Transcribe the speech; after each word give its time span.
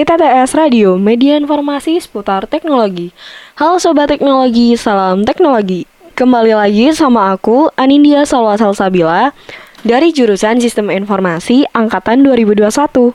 ITTS 0.00 0.56
Radio, 0.56 0.96
media 0.96 1.36
informasi 1.36 2.00
seputar 2.00 2.48
teknologi. 2.48 3.12
Halo 3.60 3.76
Sobat 3.76 4.08
Teknologi, 4.08 4.72
salam 4.72 5.28
teknologi. 5.28 5.84
Kembali 6.16 6.56
lagi 6.56 6.88
sama 6.96 7.36
aku, 7.36 7.68
Anindya 7.76 8.24
Salwasal 8.24 8.72
Sabila, 8.72 9.36
dari 9.84 10.08
jurusan 10.08 10.56
Sistem 10.56 10.88
Informasi 10.88 11.68
Angkatan 11.76 12.24
2021. 12.24 13.12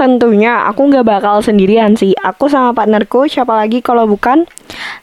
Tentunya 0.00 0.64
aku 0.64 0.88
nggak 0.88 1.04
bakal 1.04 1.44
sendirian 1.44 2.00
sih, 2.00 2.16
aku 2.24 2.48
sama 2.48 2.72
partnerku, 2.72 3.28
siapa 3.28 3.52
lagi 3.52 3.84
kalau 3.84 4.08
bukan? 4.08 4.48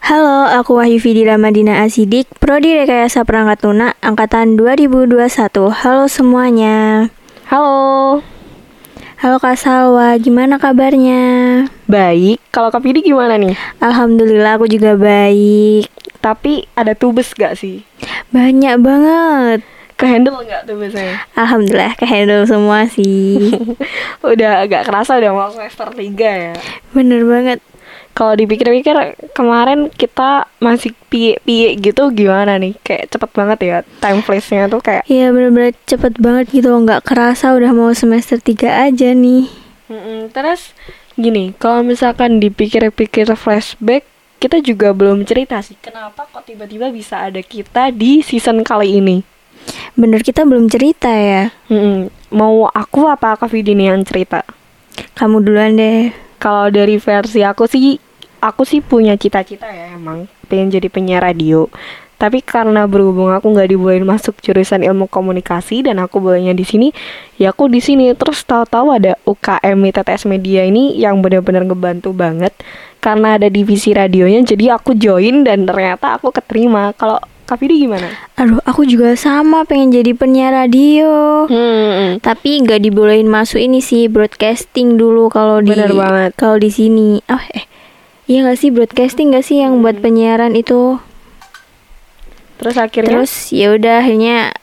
Halo, 0.01 0.49
aku 0.49 0.81
Wahyu 0.81 0.97
Fidira 0.97 1.37
Madina 1.37 1.85
Asidik, 1.85 2.25
Prodi 2.41 2.73
Rekayasa 2.73 3.21
Perangkat 3.21 3.61
Lunak 3.61 4.01
Angkatan 4.01 4.57
2021. 4.57 5.29
Halo 5.77 6.09
semuanya. 6.09 7.13
Halo. 7.53 8.32
Halo 9.23 9.39
Kak 9.39 9.55
Salwa, 9.55 10.19
gimana 10.19 10.59
kabarnya? 10.59 11.23
Baik, 11.87 12.43
kalau 12.51 12.67
Kak 12.75 12.83
Fidi 12.83 12.99
gimana 12.99 13.39
nih? 13.39 13.55
Alhamdulillah 13.79 14.59
aku 14.59 14.67
juga 14.67 14.99
baik. 14.99 15.87
Tapi 16.19 16.67
ada 16.75 16.91
tubes 16.91 17.31
gak 17.31 17.55
sih? 17.55 17.87
Banyak 18.35 18.83
banget. 18.83 19.63
Kehandle 19.95 20.43
nggak 20.43 20.67
tubesnya? 20.67 21.23
Alhamdulillah 21.39 21.95
kehandle 21.95 22.43
semua 22.43 22.83
sih. 22.91 23.55
udah 24.27 24.67
agak 24.67 24.91
kerasa 24.91 25.15
udah 25.15 25.31
mau 25.31 25.47
semester 25.47 25.87
3 25.87 26.03
ya. 26.19 26.53
Bener 26.91 27.23
banget. 27.23 27.63
Kalau 28.13 28.37
dipikir-pikir 28.37 28.93
kemarin 29.33 29.89
kita 29.89 30.45
masih 30.61 30.93
piye-piye 31.09 31.73
gitu 31.81 32.13
gimana 32.13 32.61
nih? 32.61 32.77
Kayak 32.85 33.09
cepet 33.09 33.29
banget 33.33 33.59
ya 33.65 33.77
time 33.97 34.21
flash-nya 34.21 34.69
tuh 34.69 34.85
kayak 34.85 35.01
Iya 35.09 35.33
bener-bener 35.33 35.73
cepet 35.89 36.21
banget 36.21 36.53
gitu, 36.53 36.69
nggak 36.69 37.01
kerasa 37.01 37.57
udah 37.57 37.73
mau 37.73 37.89
semester 37.97 38.37
3 38.37 38.89
aja 38.89 39.17
nih. 39.17 39.49
Mm-mm, 39.89 40.29
Terus 40.29 40.77
gini, 41.17 41.57
kalau 41.57 41.81
misalkan 41.81 42.37
dipikir-pikir 42.37 43.33
flashback, 43.33 44.05
kita 44.37 44.61
juga 44.61 44.93
belum 44.93 45.25
cerita 45.25 45.57
sih 45.65 45.79
kenapa 45.81 46.29
kok 46.29 46.45
tiba-tiba 46.45 46.93
bisa 46.93 47.17
ada 47.17 47.41
kita 47.41 47.89
di 47.89 48.21
season 48.21 48.61
kali 48.61 49.01
ini. 49.01 49.25
Bener 49.97 50.21
kita 50.21 50.45
belum 50.45 50.69
cerita 50.69 51.09
ya. 51.09 51.49
Mm-mm. 51.71 52.13
Mau 52.29 52.69
aku 52.69 53.09
apa 53.09 53.39
Kak 53.39 53.49
Vidi 53.49 53.73
nih 53.73 53.93
yang 53.93 54.05
cerita? 54.05 54.45
Kamu 55.17 55.41
duluan 55.41 55.77
deh. 55.77 56.22
Kalau 56.43 56.67
dari 56.67 56.99
versi 56.99 57.39
aku 57.39 57.63
sih, 57.71 57.95
aku 58.43 58.67
sih 58.67 58.83
punya 58.83 59.15
cita-cita 59.15 59.63
ya 59.71 59.95
emang 59.95 60.27
pengen 60.51 60.75
jadi 60.75 60.91
penyiar 60.91 61.23
radio. 61.23 61.71
Tapi 62.19 62.43
karena 62.43 62.83
berhubung 62.83 63.31
aku 63.31 63.51
nggak 63.51 63.71
dibolehin 63.71 64.03
masuk 64.03 64.39
jurusan 64.43 64.83
ilmu 64.83 65.07
komunikasi 65.07 65.87
dan 65.87 66.03
aku 66.03 66.19
bolehnya 66.19 66.51
di 66.51 66.67
sini, 66.67 66.91
ya 67.39 67.55
aku 67.55 67.71
di 67.71 67.79
sini. 67.79 68.11
Terus 68.11 68.43
tahu-tahu 68.43 68.91
ada 68.91 69.15
UKM 69.23 69.79
ITTS 69.87 70.27
Media 70.27 70.67
ini 70.67 70.99
yang 70.99 71.23
benar-benar 71.23 71.63
ngebantu 71.63 72.11
banget 72.11 72.51
karena 72.99 73.39
ada 73.39 73.47
divisi 73.47 73.95
radionya. 73.95 74.43
Jadi 74.43 74.67
aku 74.67 74.99
join 74.99 75.47
dan 75.47 75.63
ternyata 75.63 76.19
aku 76.19 76.31
keterima. 76.31 76.91
Kalau 76.95 77.19
Kak 77.43 77.59
Vidi 77.59 77.83
gimana? 77.83 78.07
Aduh, 78.35 78.63
aku 78.63 78.83
juga 78.83 79.13
sama 79.13 79.63
pengen 79.63 79.91
jadi 79.91 80.11
penyiar 80.11 80.55
radio. 80.55 81.43
Hmm, 81.45 82.17
Tapi 82.17 82.63
nggak 82.63 82.79
dibolehin 82.79 83.27
masuk 83.27 83.59
ini 83.59 83.79
sih 83.79 84.07
broadcasting 84.07 84.95
dulu 84.95 85.27
kalau 85.27 85.59
di 85.59 85.71
Bener 85.71 85.91
banget. 85.91 86.31
kalau 86.35 86.55
di 86.55 86.69
sini. 86.69 87.19
Oh 87.27 87.43
eh, 87.51 87.67
iya 88.25 88.47
nggak 88.47 88.55
sih 88.57 88.71
broadcasting 88.71 89.29
nggak 89.29 89.43
sih 89.43 89.59
yang 89.59 89.79
buat 89.79 89.99
penyiaran 89.99 90.55
itu? 90.55 90.97
terus 92.53 92.79
akhirnya 92.79 93.11
Terus 93.11 93.51
ya 93.51 93.75
udah 93.75 93.99
akhirnya 93.99 94.55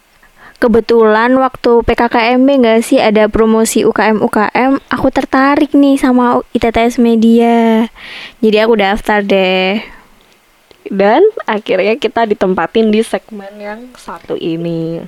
kebetulan 0.57 1.37
waktu 1.37 1.85
PKKMB 1.85 2.49
nggak 2.49 2.81
sih 2.81 2.97
ada 2.97 3.29
promosi 3.29 3.85
UKM 3.85 4.25
UKM, 4.25 4.81
aku 4.89 5.09
tertarik 5.09 5.77
nih 5.77 6.01
sama 6.01 6.41
ITTS 6.53 6.97
Media. 6.97 7.85
Jadi 8.41 8.57
aku 8.57 8.73
daftar 8.75 9.21
deh. 9.21 9.85
dan 10.89 11.21
akhirnya 11.51 11.99
kita 11.99 12.31
ditempatin 12.31 12.95
di 12.95 13.03
segmen 13.03 13.51
yang 13.59 13.81
satu 13.99 14.39
ini. 14.39 15.03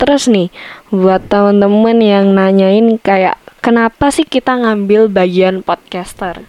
Terus 0.00 0.26
nih, 0.32 0.48
buat 0.88 1.28
teman-teman 1.28 2.00
yang 2.00 2.32
nanyain 2.32 2.96
kayak 2.96 3.36
kenapa 3.60 4.08
sih 4.08 4.24
kita 4.24 4.56
ngambil 4.56 5.12
bagian 5.12 5.60
podcaster? 5.60 6.48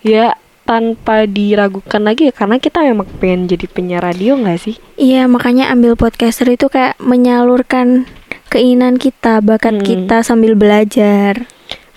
Ya 0.00 0.34
tanpa 0.62 1.26
diragukan 1.28 2.02
lagi 2.02 2.30
ya 2.30 2.34
karena 2.34 2.56
kita 2.56 2.82
memang 2.86 3.06
pengen 3.18 3.50
jadi 3.50 3.66
penyiar 3.68 4.02
radio 4.02 4.34
nggak 4.40 4.60
sih? 4.60 4.76
Iya, 4.96 5.28
makanya 5.30 5.68
ambil 5.70 5.94
podcaster 5.94 6.48
itu 6.48 6.66
kayak 6.70 6.98
menyalurkan 7.02 8.08
keinginan 8.50 8.98
kita, 8.98 9.40
bakat 9.40 9.80
Hmm. 9.80 9.86
kita 9.86 10.16
sambil 10.24 10.54
belajar. 10.58 11.46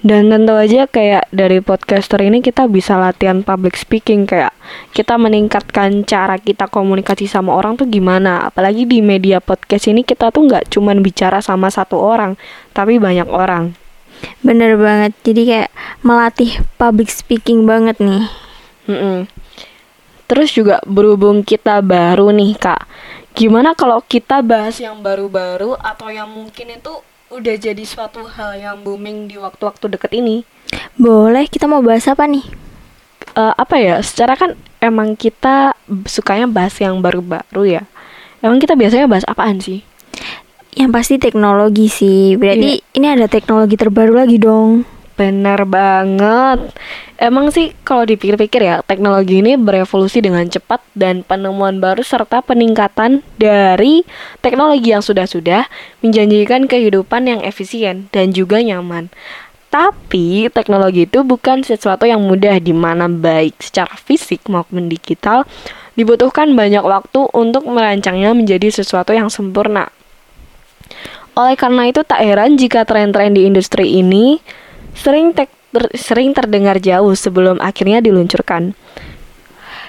Dan 0.05 0.29
tentu 0.29 0.53
aja 0.53 0.85
kayak 0.85 1.33
dari 1.33 1.65
podcaster 1.65 2.21
ini 2.21 2.37
kita 2.37 2.69
bisa 2.69 2.93
latihan 2.93 3.41
public 3.41 3.73
speaking 3.73 4.29
kayak 4.29 4.53
kita 4.93 5.17
meningkatkan 5.17 6.05
cara 6.05 6.37
kita 6.37 6.69
komunikasi 6.69 7.25
sama 7.25 7.57
orang 7.57 7.73
tuh 7.73 7.89
gimana. 7.89 8.45
Apalagi 8.53 8.85
di 8.85 9.01
media 9.01 9.41
podcast 9.41 9.89
ini 9.89 10.05
kita 10.05 10.29
tuh 10.29 10.45
nggak 10.45 10.69
cuman 10.69 11.01
bicara 11.01 11.41
sama 11.41 11.73
satu 11.73 11.97
orang, 11.97 12.37
tapi 12.69 13.01
banyak 13.01 13.25
orang. 13.25 13.73
Bener 14.45 14.77
banget. 14.77 15.17
Jadi 15.25 15.41
kayak 15.41 15.73
melatih 16.05 16.53
public 16.77 17.09
speaking 17.09 17.65
banget 17.65 17.97
nih. 17.97 18.29
Mm-mm. 18.85 19.25
Terus 20.29 20.53
juga 20.53 20.85
berhubung 20.85 21.41
kita 21.41 21.81
baru 21.81 22.29
nih 22.29 22.53
kak, 22.57 22.85
gimana 23.33 23.73
kalau 23.73 24.01
kita 24.05 24.45
bahas 24.45 24.77
yang 24.77 25.01
baru-baru 25.01 25.73
atau 25.77 26.13
yang 26.13 26.29
mungkin 26.29 26.77
itu 26.77 26.93
udah 27.33 27.55
jadi 27.57 27.83
suatu 27.83 28.25
hal 28.25 28.57
yang 28.59 28.77
booming 28.85 29.29
di 29.29 29.35
waktu-waktu 29.41 29.97
deket 29.97 30.11
ini? 30.13 30.45
Boleh, 30.95 31.49
kita 31.49 31.65
mau 31.65 31.81
bahas 31.81 32.05
apa 32.05 32.25
nih? 32.29 32.45
Eh, 33.35 33.53
apa 33.57 33.75
ya? 33.81 33.99
Secara 33.99 34.37
kan 34.37 34.53
emang 34.79 35.17
kita 35.17 35.73
sukanya 36.05 36.47
bahas 36.47 36.75
yang 36.77 37.01
baru-baru 37.01 37.81
ya. 37.81 37.83
Emang 38.39 38.61
kita 38.61 38.77
biasanya 38.77 39.09
bahas 39.09 39.25
apaan 39.25 39.57
sih? 39.57 39.81
Yang 40.75 40.91
pasti 40.91 41.15
teknologi 41.17 41.87
sih. 41.89 42.35
Berarti 42.37 42.83
ini 42.93 43.07
ada 43.09 43.25
teknologi 43.25 43.75
terbaru 43.79 44.21
lagi 44.21 44.37
dong. 44.37 44.94
Benar 45.15 45.63
banget. 45.63 46.75
Emang 47.15 47.47
sih 47.47 47.71
kalau 47.87 48.03
dipikir-pikir 48.03 48.67
ya, 48.67 48.83
teknologi 48.83 49.39
ini 49.39 49.55
berevolusi 49.55 50.19
dengan 50.19 50.43
cepat 50.43 50.83
dan 50.91 51.23
penemuan 51.23 51.79
baru 51.79 52.03
serta 52.03 52.43
peningkatan 52.43 53.23
dari 53.39 54.03
teknologi 54.43 54.91
yang 54.91 54.99
sudah-sudah 54.99 55.71
menjanjikan 56.03 56.67
kehidupan 56.67 57.31
yang 57.31 57.39
efisien 57.47 58.11
dan 58.11 58.35
juga 58.35 58.59
nyaman. 58.59 59.07
Tapi 59.71 60.51
teknologi 60.51 61.07
itu 61.07 61.23
bukan 61.23 61.63
sesuatu 61.63 62.03
yang 62.03 62.19
mudah 62.19 62.59
di 62.59 62.75
mana 62.75 63.07
baik 63.07 63.59
secara 63.63 63.95
fisik 63.95 64.43
maupun 64.51 64.91
digital 64.91 65.47
dibutuhkan 65.95 66.51
banyak 66.51 66.83
waktu 66.83 67.31
untuk 67.31 67.63
merancangnya 67.71 68.35
menjadi 68.35 68.67
sesuatu 68.67 69.15
yang 69.15 69.31
sempurna. 69.31 69.87
Oleh 71.35 71.55
karena 71.59 71.87
itu 71.87 72.03
tak 72.03 72.23
heran 72.23 72.55
jika 72.55 72.87
tren-tren 72.87 73.35
di 73.35 73.47
industri 73.47 73.99
ini 73.99 74.39
sering 74.95 75.35
ter- 75.35 75.51
sering 75.93 76.31
terdengar 76.31 76.79
jauh 76.79 77.13
sebelum 77.13 77.59
akhirnya 77.59 77.99
diluncurkan. 77.99 78.73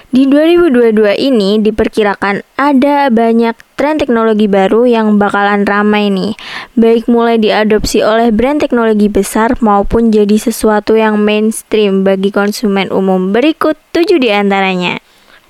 Di 0.07 0.23
2022 0.23 1.19
ini 1.19 1.59
diperkirakan 1.59 2.39
ada 2.55 3.11
banyak 3.11 3.59
tren 3.75 3.99
teknologi 3.99 4.47
baru 4.47 4.87
yang 4.87 5.19
bakalan 5.19 5.67
ramai 5.67 6.07
nih. 6.07 6.31
Baik 6.79 7.11
mulai 7.11 7.35
diadopsi 7.35 7.99
oleh 8.07 8.31
brand 8.31 8.63
teknologi 8.63 9.11
besar 9.11 9.59
maupun 9.59 10.07
jadi 10.07 10.39
sesuatu 10.39 10.95
yang 10.95 11.19
mainstream 11.19 12.07
bagi 12.07 12.31
konsumen 12.31 12.87
umum. 12.87 13.35
Berikut 13.35 13.75
tujuh 13.91 14.15
di 14.15 14.31
antaranya. 14.31 14.95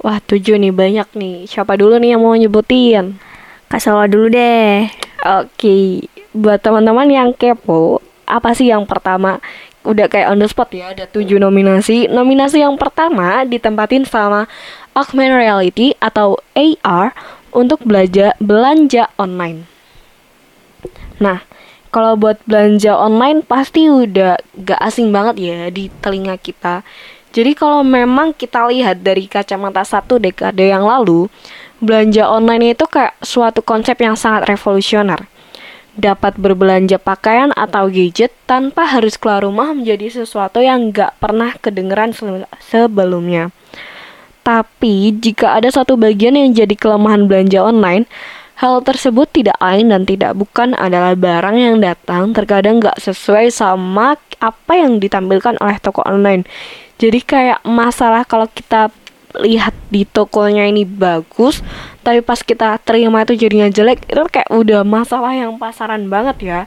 Wah, 0.02 0.18
tujuh 0.26 0.58
nih 0.58 0.74
banyak 0.74 1.10
nih. 1.14 1.46
Siapa 1.46 1.78
dulu 1.78 2.02
nih 2.02 2.18
yang 2.18 2.26
mau 2.26 2.34
nyebutin? 2.34 3.22
Kak 3.70 3.78
Salwa 3.78 4.10
dulu 4.10 4.34
deh. 4.34 4.90
Oke, 5.38 6.10
buat 6.34 6.66
teman-teman 6.66 7.06
yang 7.14 7.30
kepo, 7.38 8.02
apa 8.28 8.52
sih 8.52 8.70
yang 8.70 8.84
pertama? 8.84 9.40
Udah 9.88 10.12
kayak 10.12 10.36
on 10.36 10.44
the 10.44 10.52
spot 10.52 10.68
ya, 10.76 10.92
ada 10.92 11.08
tujuh 11.08 11.40
nominasi. 11.40 12.12
Nominasi 12.12 12.60
yang 12.60 12.76
pertama 12.76 13.48
ditempatin 13.48 14.04
sama 14.04 14.52
Augmented 14.92 15.40
Reality 15.40 15.96
atau 16.04 16.44
AR 16.52 17.16
untuk 17.56 17.80
belanja 17.88 18.36
belanja 18.44 19.08
online. 19.16 19.64
Nah, 21.24 21.42
kalau 21.90 22.20
buat 22.20 22.38
belanja 22.44 22.94
online 22.94 23.42
pasti 23.48 23.88
udah 23.88 24.38
gak 24.60 24.82
asing 24.84 25.10
banget 25.10 25.36
ya 25.40 25.60
di 25.72 25.88
telinga 26.04 26.36
kita. 26.36 26.84
Jadi 27.32 27.56
kalau 27.56 27.82
memang 27.82 28.36
kita 28.36 28.68
lihat 28.68 29.02
dari 29.02 29.30
kacamata 29.30 29.88
satu 29.88 30.20
dekade 30.20 30.68
yang 30.68 30.84
lalu, 30.84 31.32
belanja 31.80 32.26
online 32.28 32.74
itu 32.74 32.86
kayak 32.90 33.16
suatu 33.22 33.62
konsep 33.62 33.98
yang 34.02 34.18
sangat 34.18 34.50
revolusioner. 34.50 35.30
Dapat 35.98 36.38
berbelanja 36.38 37.02
pakaian 37.02 37.50
atau 37.58 37.90
gadget 37.90 38.30
tanpa 38.46 38.86
harus 38.86 39.18
keluar 39.18 39.42
rumah 39.42 39.74
menjadi 39.74 40.22
sesuatu 40.22 40.62
yang 40.62 40.94
gak 40.94 41.18
pernah 41.18 41.58
kedengeran 41.58 42.14
se- 42.14 42.46
sebelumnya. 42.62 43.50
Tapi 44.46 45.18
jika 45.18 45.58
ada 45.58 45.68
satu 45.74 45.98
bagian 45.98 46.38
yang 46.38 46.54
jadi 46.54 46.78
kelemahan 46.78 47.26
belanja 47.26 47.60
online, 47.60 48.06
Hal 48.58 48.82
tersebut 48.82 49.30
tidak 49.30 49.54
lain 49.62 49.94
dan 49.94 50.02
tidak 50.02 50.34
bukan 50.34 50.74
adalah 50.74 51.14
barang 51.14 51.62
yang 51.62 51.78
datang 51.78 52.34
terkadang 52.34 52.82
nggak 52.82 52.98
sesuai 52.98 53.54
sama 53.54 54.18
apa 54.42 54.74
yang 54.74 54.98
ditampilkan 54.98 55.62
oleh 55.62 55.78
toko 55.78 56.02
online. 56.02 56.42
Jadi 56.98 57.22
kayak 57.22 57.62
masalah 57.62 58.26
kalau 58.26 58.50
kita 58.50 58.90
lihat 59.42 59.74
di 59.90 60.04
tokonya 60.04 60.66
ini 60.68 60.84
bagus, 60.84 61.62
tapi 62.02 62.22
pas 62.26 62.42
kita 62.42 62.78
terima 62.82 63.24
itu 63.24 63.38
jadinya 63.38 63.70
jelek, 63.70 64.06
itu 64.10 64.24
kayak 64.30 64.50
udah 64.50 64.82
masalah 64.82 65.34
yang 65.36 65.56
pasaran 65.62 66.10
banget 66.10 66.38
ya. 66.42 66.60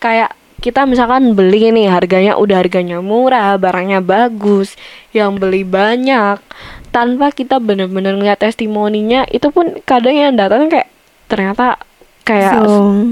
Kayak 0.00 0.36
kita 0.64 0.88
misalkan 0.88 1.36
beli 1.36 1.68
nih 1.68 1.92
harganya 1.92 2.40
udah 2.40 2.64
harganya 2.64 3.04
murah, 3.04 3.60
barangnya 3.60 4.00
bagus, 4.00 4.74
yang 5.12 5.36
beli 5.36 5.62
banyak, 5.62 6.40
tanpa 6.90 7.28
kita 7.30 7.60
bener-bener 7.60 8.16
ngeliat 8.16 8.40
testimoninya, 8.40 9.28
itu 9.28 9.52
pun 9.52 9.76
kadang 9.84 10.16
yang 10.16 10.32
datang 10.32 10.72
kayak 10.72 10.88
ternyata 11.28 11.76
kayak 12.24 12.64
So, 12.66 13.04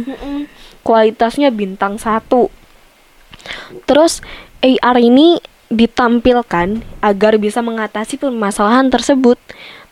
kualitasnya 0.85 1.53
bintang 1.53 2.01
satu. 2.01 2.49
Terus 3.85 4.25
AR 4.65 4.97
ini 5.01 5.37
ditampilkan 5.69 6.85
agar 7.01 7.33
bisa 7.41 7.65
mengatasi 7.65 8.21
permasalahan 8.21 8.89
tersebut. 8.93 9.41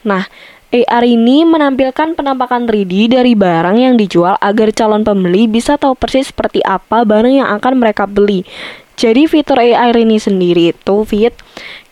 Nah, 0.02 0.26
AR 0.72 1.04
ini 1.04 1.44
menampilkan 1.44 2.16
penampakan 2.16 2.64
3D 2.64 3.12
dari 3.12 3.36
barang 3.36 3.76
yang 3.76 4.00
dijual 4.00 4.40
agar 4.40 4.72
calon 4.72 5.04
pembeli 5.04 5.44
bisa 5.44 5.76
tahu 5.76 5.92
persis 5.92 6.32
seperti 6.32 6.64
apa 6.64 7.04
barang 7.04 7.44
yang 7.44 7.48
akan 7.52 7.76
mereka 7.76 8.08
beli. 8.08 8.48
Jadi 8.96 9.28
fitur 9.28 9.60
AR 9.60 9.92
ini 9.92 10.16
sendiri 10.16 10.72
itu 10.72 10.96
fit 11.04 11.36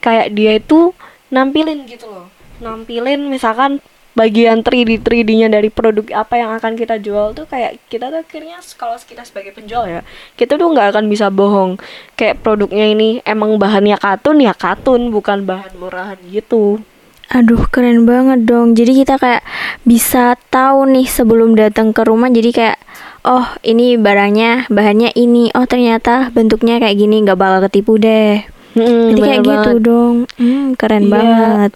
kayak 0.01 0.33
dia 0.33 0.57
itu 0.57 0.97
nampilin 1.29 1.85
gitu 1.85 2.09
loh. 2.09 2.33
Nampilin 2.65 3.29
misalkan 3.29 3.85
bagian 4.13 4.61
3D 4.61 5.01
3D-nya 5.01 5.47
dari 5.47 5.69
produk 5.69 6.03
apa 6.17 6.35
yang 6.35 6.51
akan 6.53 6.75
kita 6.75 6.99
jual 6.99 7.31
tuh 7.31 7.47
kayak 7.47 7.79
kita 7.87 8.11
tuh 8.11 8.21
akhirnya 8.21 8.59
kalau 8.75 8.99
kita 8.99 9.23
sebagai 9.23 9.51
penjual 9.51 9.87
ya 9.87 10.03
kita 10.35 10.55
tuh 10.55 10.67
nggak 10.67 10.91
akan 10.91 11.07
bisa 11.07 11.29
bohong 11.29 11.79
kayak 12.15 12.39
produknya 12.39 12.87
ini 12.87 13.23
emang 13.23 13.55
bahannya 13.57 13.95
katun 13.97 14.39
ya 14.39 14.51
katun 14.51 15.09
bukan 15.09 15.43
bahan 15.43 15.73
murahan 15.75 16.19
gitu 16.27 16.83
aduh 17.31 17.63
keren 17.71 18.11
banget 18.11 18.43
dong. 18.43 18.75
Jadi 18.75 18.91
kita 18.97 19.15
kayak 19.15 19.47
bisa 19.87 20.35
tahu 20.51 20.83
nih 20.91 21.07
sebelum 21.07 21.55
datang 21.55 21.95
ke 21.95 22.03
rumah. 22.03 22.27
Jadi 22.27 22.51
kayak 22.51 22.75
oh 23.23 23.47
ini 23.63 23.95
barangnya 23.95 24.67
bahannya 24.67 25.15
ini. 25.15 25.55
Oh 25.55 25.63
ternyata 25.63 26.35
bentuknya 26.35 26.83
kayak 26.83 26.99
gini 26.99 27.23
nggak 27.23 27.39
bakal 27.39 27.71
ketipu 27.71 28.03
deh. 28.03 28.43
Hmm, 28.75 29.15
Jadi 29.15 29.21
kayak 29.23 29.41
gitu 29.47 29.55
banget. 29.71 29.79
dong. 29.79 30.17
Hmm, 30.43 30.75
keren 30.75 31.07
Iya. 31.07 31.13
banget. 31.15 31.73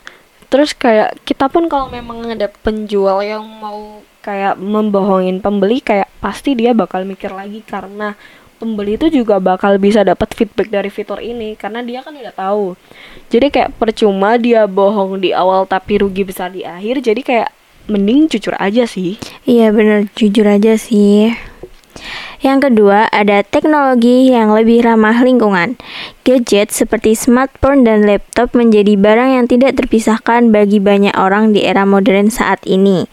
Terus 0.55 0.71
kayak 0.71 1.19
kita 1.27 1.51
pun 1.51 1.67
kalau 1.67 1.91
memang 1.91 2.31
ada 2.31 2.47
penjual 2.47 3.19
yang 3.27 3.43
mau 3.43 4.07
kayak 4.23 4.55
membohongin 4.55 5.43
pembeli 5.43 5.83
kayak 5.83 6.07
pasti 6.23 6.55
dia 6.55 6.71
bakal 6.71 7.03
mikir 7.03 7.35
lagi 7.35 7.59
karena 7.67 8.15
pembeli 8.63 8.95
itu 8.95 9.11
juga 9.11 9.43
bakal 9.43 9.75
bisa 9.83 10.07
dapat 10.07 10.31
feedback 10.31 10.71
dari 10.71 10.95
fitur 10.95 11.19
ini 11.19 11.59
karena 11.59 11.83
dia 11.83 12.07
kan 12.07 12.15
udah 12.15 12.31
tahu. 12.31 12.79
Jadi 13.35 13.51
kayak 13.51 13.75
percuma 13.75 14.39
dia 14.39 14.71
bohong 14.71 15.19
di 15.19 15.35
awal 15.35 15.67
tapi 15.67 15.99
rugi 15.99 16.23
besar 16.23 16.55
di 16.55 16.63
akhir 16.63 17.03
jadi 17.03 17.21
kayak 17.21 17.51
mending 17.91 18.31
jujur 18.31 18.55
aja 18.63 18.87
sih. 18.87 19.19
Iya 19.43 19.75
bener, 19.75 20.07
jujur 20.15 20.47
aja 20.47 20.79
sih. 20.79 21.35
Yang 22.41 22.71
kedua, 22.71 23.07
ada 23.13 23.45
teknologi 23.47 24.33
yang 24.33 24.51
lebih 24.51 24.83
ramah 24.83 25.21
lingkungan. 25.23 25.79
Gadget 26.25 26.73
seperti 26.73 27.13
smartphone 27.13 27.85
dan 27.85 28.09
laptop 28.09 28.57
menjadi 28.57 28.97
barang 28.97 29.31
yang 29.37 29.45
tidak 29.45 29.77
terpisahkan 29.77 30.49
bagi 30.49 30.81
banyak 30.81 31.13
orang 31.21 31.53
di 31.53 31.61
era 31.61 31.85
modern 31.85 32.33
saat 32.33 32.65
ini, 32.65 33.05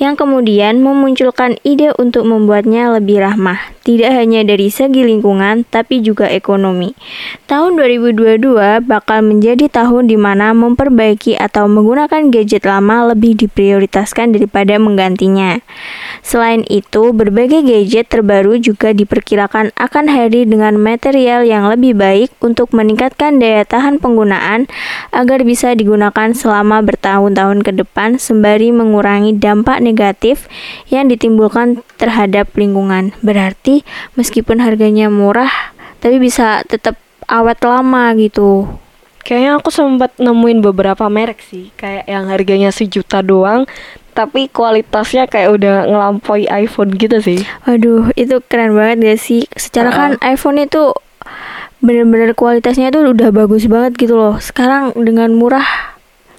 yang 0.00 0.16
kemudian 0.16 0.80
memunculkan 0.80 1.60
ide 1.60 1.92
untuk 2.00 2.24
membuatnya 2.24 2.88
lebih 2.96 3.20
ramah, 3.20 3.60
tidak 3.84 4.16
hanya 4.16 4.40
dari 4.48 4.72
segi 4.72 5.04
lingkungan, 5.04 5.68
tapi 5.68 6.00
juga 6.00 6.24
ekonomi. 6.24 6.96
Tahun 7.44 7.76
2022 7.76 8.80
bakal 8.80 9.20
menjadi 9.20 9.68
tahun 9.68 10.08
di 10.08 10.16
mana 10.16 10.56
memperbaiki 10.56 11.36
atau 11.36 11.68
menggunakan 11.68 12.32
gadget 12.32 12.64
lama 12.64 13.12
lebih 13.12 13.36
diprioritaskan 13.44 14.32
daripada 14.40 14.80
menggantinya. 14.80 15.60
Selain 16.24 16.64
itu, 16.72 17.12
berbagai 17.12 17.60
gadget 17.60 18.08
terbaru 18.08 18.56
juga 18.56 18.73
diperkirakan 18.80 19.70
akan 19.78 20.04
hadir 20.10 20.48
dengan 20.48 20.74
material 20.74 21.46
yang 21.46 21.70
lebih 21.70 21.94
baik 21.94 22.34
untuk 22.42 22.74
meningkatkan 22.74 23.38
daya 23.38 23.62
tahan 23.62 24.02
penggunaan 24.02 24.66
agar 25.14 25.46
bisa 25.46 25.76
digunakan 25.78 26.34
selama 26.34 26.82
bertahun-tahun 26.82 27.62
ke 27.62 27.72
depan 27.84 28.18
sembari 28.18 28.74
mengurangi 28.74 29.36
dampak 29.38 29.78
negatif 29.78 30.50
yang 30.90 31.06
ditimbulkan 31.06 31.86
terhadap 32.00 32.50
lingkungan. 32.58 33.14
Berarti 33.22 33.86
meskipun 34.18 34.58
harganya 34.58 35.06
murah, 35.06 35.72
tapi 36.02 36.18
bisa 36.18 36.66
tetap 36.66 36.98
awet 37.28 37.60
lama 37.64 38.12
gitu. 38.16 38.66
kayaknya 39.24 39.56
aku 39.56 39.72
sempat 39.72 40.12
nemuin 40.20 40.60
beberapa 40.60 41.08
merek 41.08 41.40
sih 41.40 41.72
kayak 41.80 42.04
yang 42.04 42.28
harganya 42.28 42.68
sejuta 42.68 43.24
doang 43.24 43.64
tapi 44.14 44.46
kualitasnya 44.46 45.26
kayak 45.26 45.58
udah 45.58 45.90
ngelampaui 45.90 46.46
iPhone 46.46 46.94
gitu 46.94 47.18
sih 47.18 47.42
Aduh, 47.66 48.14
itu 48.14 48.38
keren 48.46 48.72
banget 48.72 48.96
gak 49.02 49.20
sih? 49.20 49.42
Secara 49.52 49.90
Ah. 49.90 49.94
kan 49.94 50.10
iPhone 50.22 50.56
itu 50.56 50.94
bener-bener 51.82 52.32
kualitasnya 52.32 52.88
tuh 52.88 53.12
udah 53.12 53.28
bagus 53.28 53.68
banget 53.68 53.98
gitu 54.00 54.16
loh. 54.16 54.40
Sekarang 54.40 54.96
dengan 54.96 55.34
murah, 55.36 55.66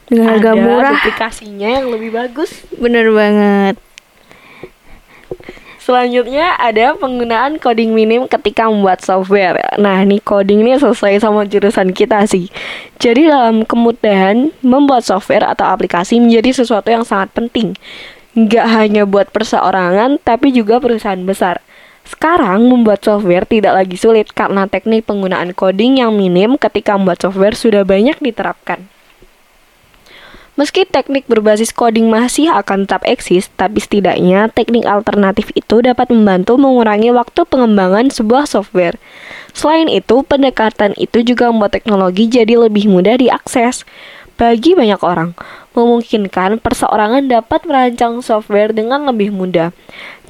dengan 0.10 0.34
harga 0.34 0.58
ada 0.58 0.64
murah, 0.64 0.98
aplikasinya 0.98 1.70
yang 1.70 1.94
lebih 1.94 2.10
bagus 2.10 2.66
bener 2.76 3.14
banget. 3.14 3.78
Selanjutnya 5.86 6.58
ada 6.58 6.98
penggunaan 6.98 7.62
coding 7.62 7.94
minim 7.94 8.26
ketika 8.26 8.66
membuat 8.66 9.06
software. 9.06 9.78
Nah, 9.78 10.02
ini 10.02 10.18
coding 10.18 10.66
ini 10.66 10.82
sesuai 10.82 11.22
sama 11.22 11.46
jurusan 11.46 11.94
kita 11.94 12.26
sih. 12.26 12.50
Jadi 12.98 13.30
dalam 13.30 13.62
kemudahan 13.62 14.50
membuat 14.66 15.06
software 15.06 15.46
atau 15.46 15.70
aplikasi 15.70 16.18
menjadi 16.18 16.58
sesuatu 16.58 16.90
yang 16.90 17.06
sangat 17.06 17.38
penting. 17.38 17.78
Nggak 18.34 18.66
hanya 18.66 19.06
buat 19.06 19.30
perseorangan, 19.30 20.26
tapi 20.26 20.50
juga 20.58 20.82
perusahaan 20.82 21.22
besar. 21.22 21.62
Sekarang 22.02 22.66
membuat 22.66 23.06
software 23.06 23.46
tidak 23.46 23.78
lagi 23.86 23.94
sulit 23.94 24.34
karena 24.34 24.66
teknik 24.66 25.06
penggunaan 25.06 25.54
coding 25.54 26.02
yang 26.02 26.18
minim 26.18 26.58
ketika 26.58 26.98
membuat 26.98 27.22
software 27.22 27.54
sudah 27.54 27.86
banyak 27.86 28.18
diterapkan. 28.26 28.90
Meski 30.56 30.88
teknik 30.88 31.28
berbasis 31.28 31.76
coding 31.76 32.08
masih 32.08 32.48
akan 32.48 32.88
tetap 32.88 33.04
eksis, 33.04 33.52
tapi 33.60 33.84
setidaknya 33.84 34.48
teknik 34.56 34.88
alternatif 34.88 35.52
itu 35.52 35.84
dapat 35.84 36.08
membantu 36.08 36.56
mengurangi 36.56 37.12
waktu 37.12 37.44
pengembangan 37.44 38.08
sebuah 38.08 38.48
software. 38.48 38.96
Selain 39.52 39.92
itu, 39.92 40.24
pendekatan 40.24 40.96
itu 40.96 41.28
juga 41.28 41.52
membuat 41.52 41.76
teknologi 41.76 42.32
jadi 42.32 42.56
lebih 42.56 42.88
mudah 42.88 43.20
diakses 43.20 43.84
bagi 44.40 44.80
banyak 44.80 45.00
orang, 45.04 45.36
memungkinkan 45.76 46.64
perseorangan 46.64 47.28
dapat 47.28 47.68
merancang 47.68 48.24
software 48.24 48.72
dengan 48.72 49.04
lebih 49.12 49.36
mudah. 49.36 49.76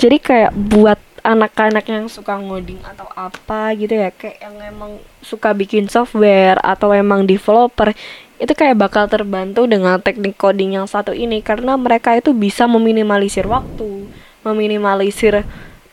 Jadi 0.01 0.17
kayak 0.17 0.57
buat 0.57 0.97
anak-anak 1.25 1.85
yang 1.89 2.05
suka 2.05 2.37
ngoding 2.37 2.77
atau 2.85 3.09
apa 3.11 3.73
gitu 3.73 3.97
ya, 3.97 4.13
kayak 4.13 4.37
yang 4.39 4.55
emang 4.61 4.91
suka 5.19 5.51
bikin 5.51 5.89
software 5.89 6.61
atau 6.61 6.93
emang 6.93 7.25
developer 7.25 7.89
itu 8.35 8.51
kayak 8.51 8.77
bakal 8.77 9.07
terbantu 9.07 9.63
dengan 9.65 9.97
teknik 9.97 10.35
coding 10.35 10.75
yang 10.75 10.85
satu 10.85 11.15
ini 11.15 11.39
karena 11.39 11.73
mereka 11.75 12.13
itu 12.13 12.29
bisa 12.29 12.67
meminimalisir 12.67 13.47
waktu, 13.47 14.05
meminimalisir 14.45 15.41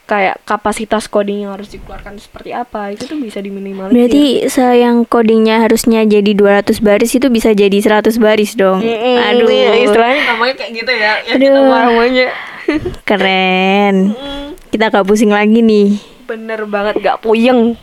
kayak 0.02 0.42
kapasitas 0.44 1.06
coding 1.06 1.46
yang 1.46 1.54
harus 1.54 1.70
dikeluarkan 1.70 2.18
seperti 2.18 2.50
apa 2.52 2.92
itu 2.92 3.06
tuh 3.06 3.16
bisa 3.16 3.38
diminimalisir. 3.38 3.94
Berarti 3.96 4.24
se- 4.50 4.76
yang 4.76 5.06
codingnya 5.06 5.62
harusnya 5.62 6.02
jadi 6.04 6.34
200 6.34 6.82
baris 6.82 7.14
itu 7.14 7.30
bisa 7.30 7.54
jadi 7.54 7.78
100 7.78 8.18
baris 8.18 8.52
dong. 8.52 8.82
Mm-mm, 8.82 9.16
Aduh, 9.32 9.48
iya, 9.48 9.72
istilahnya 9.78 10.20
namanya 10.34 10.54
kayak 10.58 10.70
gitu 10.76 10.92
ya, 10.92 11.12
ya 11.24 11.34
kita 11.38 11.48
Aduh. 11.48 11.64
namanya. 11.64 12.28
keren. 13.08 13.94
Mm, 14.12 14.41
Kita 14.72 14.88
gak 14.88 15.04
pusing 15.04 15.36
lagi 15.36 15.60
nih. 15.60 16.00
bener 16.24 16.64
banget 16.64 17.04
gak 17.04 17.20
puyeng. 17.20 17.76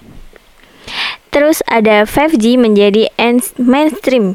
Terus 1.29 1.61
ada 1.69 2.01
5G 2.09 2.57
menjadi 2.57 3.13
mainstream. 3.61 4.33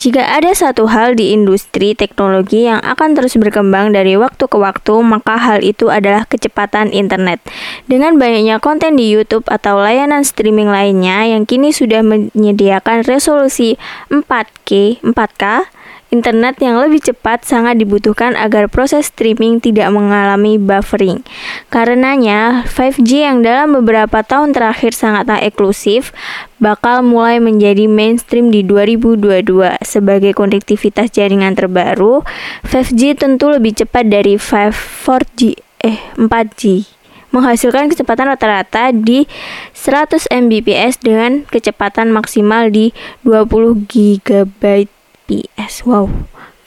Jika 0.00 0.24
ada 0.24 0.48
satu 0.56 0.88
hal 0.88 1.12
di 1.12 1.36
industri 1.36 1.92
teknologi 1.92 2.64
yang 2.64 2.80
akan 2.80 3.12
terus 3.12 3.36
berkembang 3.36 3.92
dari 3.92 4.16
waktu 4.16 4.48
ke 4.48 4.56
waktu, 4.56 4.94
maka 5.04 5.36
hal 5.36 5.60
itu 5.60 5.92
adalah 5.92 6.24
kecepatan 6.24 6.88
internet. 6.88 7.44
Dengan 7.84 8.16
banyaknya 8.16 8.64
konten 8.64 8.96
di 8.96 9.12
YouTube 9.12 9.44
atau 9.52 9.76
layanan 9.76 10.24
streaming 10.24 10.72
lainnya 10.72 11.28
yang 11.28 11.44
kini 11.44 11.74
sudah 11.74 12.00
menyediakan 12.00 13.04
resolusi 13.04 13.76
4K, 14.08 15.04
4K, 15.04 15.68
Internet 16.08 16.56
yang 16.64 16.80
lebih 16.80 17.04
cepat 17.04 17.44
sangat 17.44 17.76
dibutuhkan 17.76 18.32
agar 18.32 18.64
proses 18.72 19.12
streaming 19.12 19.60
tidak 19.60 19.92
mengalami 19.92 20.56
buffering. 20.56 21.20
Karenanya, 21.68 22.64
5G 22.64 23.28
yang 23.28 23.44
dalam 23.44 23.76
beberapa 23.76 24.24
tahun 24.24 24.56
terakhir 24.56 24.96
sangatlah 24.96 25.36
eksklusif 25.44 26.16
bakal 26.56 27.04
mulai 27.04 27.44
menjadi 27.44 27.84
mainstream 27.84 28.48
di 28.48 28.64
2022 28.64 29.84
sebagai 29.84 30.32
konektivitas 30.32 31.12
jaringan 31.12 31.52
terbaru. 31.52 32.24
5G 32.64 33.20
tentu 33.20 33.52
lebih 33.52 33.76
cepat 33.76 34.08
dari 34.08 34.40
5 34.40 34.72
4G 35.04 35.60
eh 35.84 35.98
4G 36.16 36.88
menghasilkan 37.28 37.92
kecepatan 37.92 38.32
rata-rata 38.32 38.88
di 38.92 39.28
100 39.76 40.32
Mbps 40.32 41.04
dengan 41.04 41.44
kecepatan 41.44 42.08
maksimal 42.08 42.72
di 42.72 42.96
20 43.28 43.84
GB 43.84 44.88
FPS 45.28 45.84
wow 45.84 46.08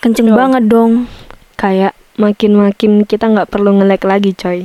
kenceng 0.01 0.33
Dong. 0.33 0.37
banget 0.37 0.63
dong. 0.65 0.93
Kayak 1.55 1.93
makin-makin 2.17 3.05
kita 3.05 3.29
nggak 3.29 3.53
perlu 3.53 3.77
nge-lag 3.79 4.01
lagi 4.01 4.33
coy. 4.33 4.59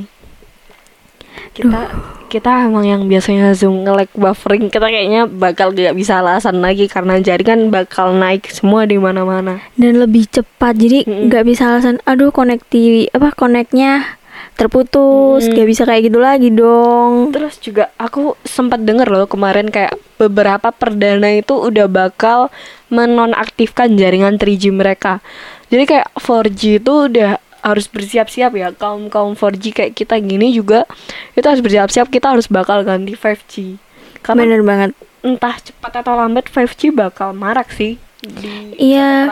Kita 1.53 1.93
kita 2.27 2.67
emang 2.67 2.83
yang 2.83 3.01
biasanya 3.07 3.55
zoom 3.55 3.87
nge-lag 3.87 4.11
buffering 4.11 4.67
kita 4.67 4.91
kayaknya 4.91 5.31
bakal 5.31 5.71
gak 5.71 5.95
bisa 5.95 6.19
alasan 6.19 6.59
lagi 6.59 6.91
karena 6.91 7.23
jaringan 7.23 7.71
bakal 7.71 8.11
naik 8.11 8.49
semua 8.51 8.83
di 8.83 8.99
mana-mana. 8.99 9.61
Dan 9.79 10.01
lebih 10.01 10.27
cepat 10.27 10.75
jadi 10.75 11.05
nggak 11.07 11.45
bisa 11.45 11.69
alasan 11.71 12.01
aduh 12.03 12.33
konekti 12.33 13.07
apa 13.13 13.31
koneknya 13.31 14.16
terputus 14.57 15.45
Mm. 15.45 15.53
nggak 15.53 15.67
bisa 15.69 15.83
kayak 15.85 16.03
gitu 16.03 16.19
lagi 16.19 16.49
dong 16.49 17.29
Terus 17.29 17.55
juga 17.57 17.93
aku 17.95 18.33
sempat 18.41 18.81
denger 18.81 19.05
loh 19.05 19.25
kemarin 19.25 19.69
kayak 19.69 19.95
beberapa 20.17 20.73
perdana 20.73 21.29
itu 21.31 21.53
udah 21.53 21.85
bakal 21.85 22.49
menonaktifkan 22.89 23.93
jaringan 23.93 24.35
3G 24.35 24.73
mereka. 24.73 25.21
Jadi 25.67 25.83
kayak 25.85 26.07
4G 26.17 26.61
itu 26.79 26.93
udah 27.07 27.37
harus 27.59 27.85
bersiap-siap 27.85 28.51
ya 28.51 28.71
kaum 28.71 29.07
kaum 29.07 29.33
4G 29.33 29.63
kayak 29.69 29.91
kita 29.93 30.17
gini 30.17 30.49
juga 30.49 30.87
itu 31.33 31.43
harus 31.43 31.59
bersiap-siap 31.59 32.07
kita 32.07 32.31
harus 32.31 32.47
bakal 32.47 32.79
ganti 32.81 33.11
5G 33.11 33.75
karena 34.21 34.39
bener 34.39 34.61
banget 34.63 34.91
entah 35.19 35.57
cepat 35.59 35.99
atau 35.99 36.15
lambat 36.15 36.47
5G 36.47 36.95
bakal 36.95 37.35
marak 37.35 37.67
sih 37.69 37.99
di 38.19 38.71
Iya. 38.79 39.27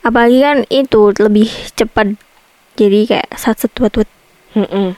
apalagi 0.00 0.38
kan 0.38 0.58
itu 0.68 1.10
lebih 1.18 1.50
cepat 1.74 2.14
jadi 2.78 3.00
kayak 3.04 3.28
sat 3.34 3.58
set 3.58 3.74
wet 3.76 4.06
wet 4.56 4.64
Mm-mm. 4.64 4.88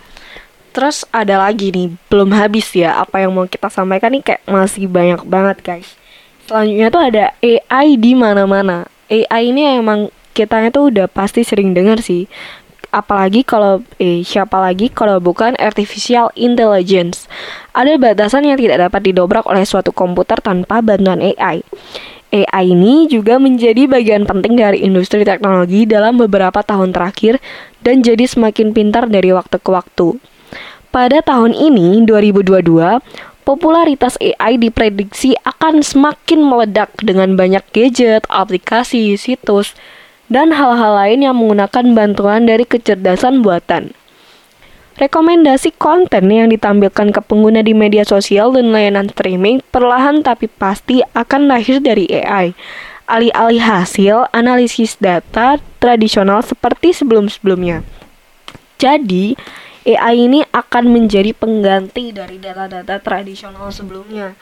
Terus 0.71 1.03
ada 1.11 1.43
lagi 1.43 1.75
nih, 1.75 1.91
belum 2.07 2.31
habis 2.39 2.71
ya 2.71 3.03
apa 3.03 3.25
yang 3.25 3.35
mau 3.35 3.51
kita 3.51 3.67
sampaikan 3.67 4.15
nih 4.15 4.23
kayak 4.23 4.43
masih 4.47 4.87
banyak 4.87 5.27
banget 5.27 5.59
guys. 5.65 5.99
Selanjutnya 6.47 6.89
tuh 6.89 7.03
ada 7.03 7.25
AI 7.43 7.99
di 7.99 8.15
mana-mana. 8.15 8.87
AI 9.11 9.51
ini 9.51 9.75
emang 9.75 10.13
kitanya 10.39 10.71
tuh 10.71 10.93
udah 10.95 11.11
pasti 11.11 11.43
sering 11.43 11.75
dengar 11.75 11.99
sih. 11.99 12.31
Apalagi 12.95 13.43
kalau 13.43 13.85
eh 13.99 14.23
siapa 14.23 14.57
lagi 14.63 14.89
kalau 14.89 15.19
bukan 15.19 15.59
artificial 15.59 16.31
intelligence. 16.39 17.27
Ada 17.75 17.99
batasan 17.99 18.47
yang 18.47 18.57
tidak 18.57 18.79
dapat 18.89 19.11
didobrak 19.11 19.45
oleh 19.51 19.67
suatu 19.67 19.91
komputer 19.91 20.39
tanpa 20.41 20.79
bantuan 20.79 21.21
AI. 21.21 21.67
AI 22.29 22.77
ini 22.77 23.09
juga 23.09 23.41
menjadi 23.41 23.89
bagian 23.89 24.29
penting 24.29 24.61
dari 24.61 24.85
industri 24.85 25.25
teknologi 25.25 25.89
dalam 25.89 26.21
beberapa 26.21 26.61
tahun 26.61 26.93
terakhir 26.93 27.41
dan 27.83 28.03
jadi 28.03 28.25
semakin 28.27 28.75
pintar 28.75 29.07
dari 29.07 29.31
waktu 29.35 29.59
ke 29.59 29.71
waktu. 29.71 30.19
Pada 30.89 31.21
tahun 31.21 31.53
ini, 31.53 32.03
2022, 32.09 33.01
popularitas 33.45 34.17
AI 34.21 34.57
diprediksi 34.57 35.37
akan 35.45 35.85
semakin 35.85 36.41
meledak 36.45 36.93
dengan 37.01 37.37
banyak 37.37 37.65
gadget, 37.73 38.25
aplikasi, 38.29 39.17
situs, 39.21 39.77
dan 40.29 40.53
hal-hal 40.53 40.93
lain 40.97 41.25
yang 41.25 41.37
menggunakan 41.37 41.97
bantuan 41.97 42.45
dari 42.45 42.69
kecerdasan 42.69 43.41
buatan. 43.41 43.97
Rekomendasi 44.99 45.79
konten 45.79 46.27
yang 46.27 46.51
ditampilkan 46.51 47.15
ke 47.15 47.21
pengguna 47.23 47.63
di 47.63 47.71
media 47.71 48.03
sosial 48.03 48.51
dan 48.51 48.75
layanan 48.75 49.07
streaming 49.07 49.63
perlahan 49.71 50.27
tapi 50.27 50.51
pasti 50.51 51.07
akan 51.15 51.47
lahir 51.47 51.79
dari 51.79 52.11
AI. 52.11 52.51
Alih-alih 53.09 53.65
hasil 53.65 54.29
analisis 54.37 55.01
data 55.01 55.57
tradisional 55.81 56.45
seperti 56.45 56.93
sebelum-sebelumnya. 56.93 57.81
Jadi, 58.77 59.33
AI 59.89 60.29
ini 60.29 60.45
akan 60.53 60.93
menjadi 60.93 61.33
pengganti 61.33 62.13
dari 62.13 62.37
data-data 62.37 63.01
tradisional 63.01 63.73
sebelumnya. 63.73 64.37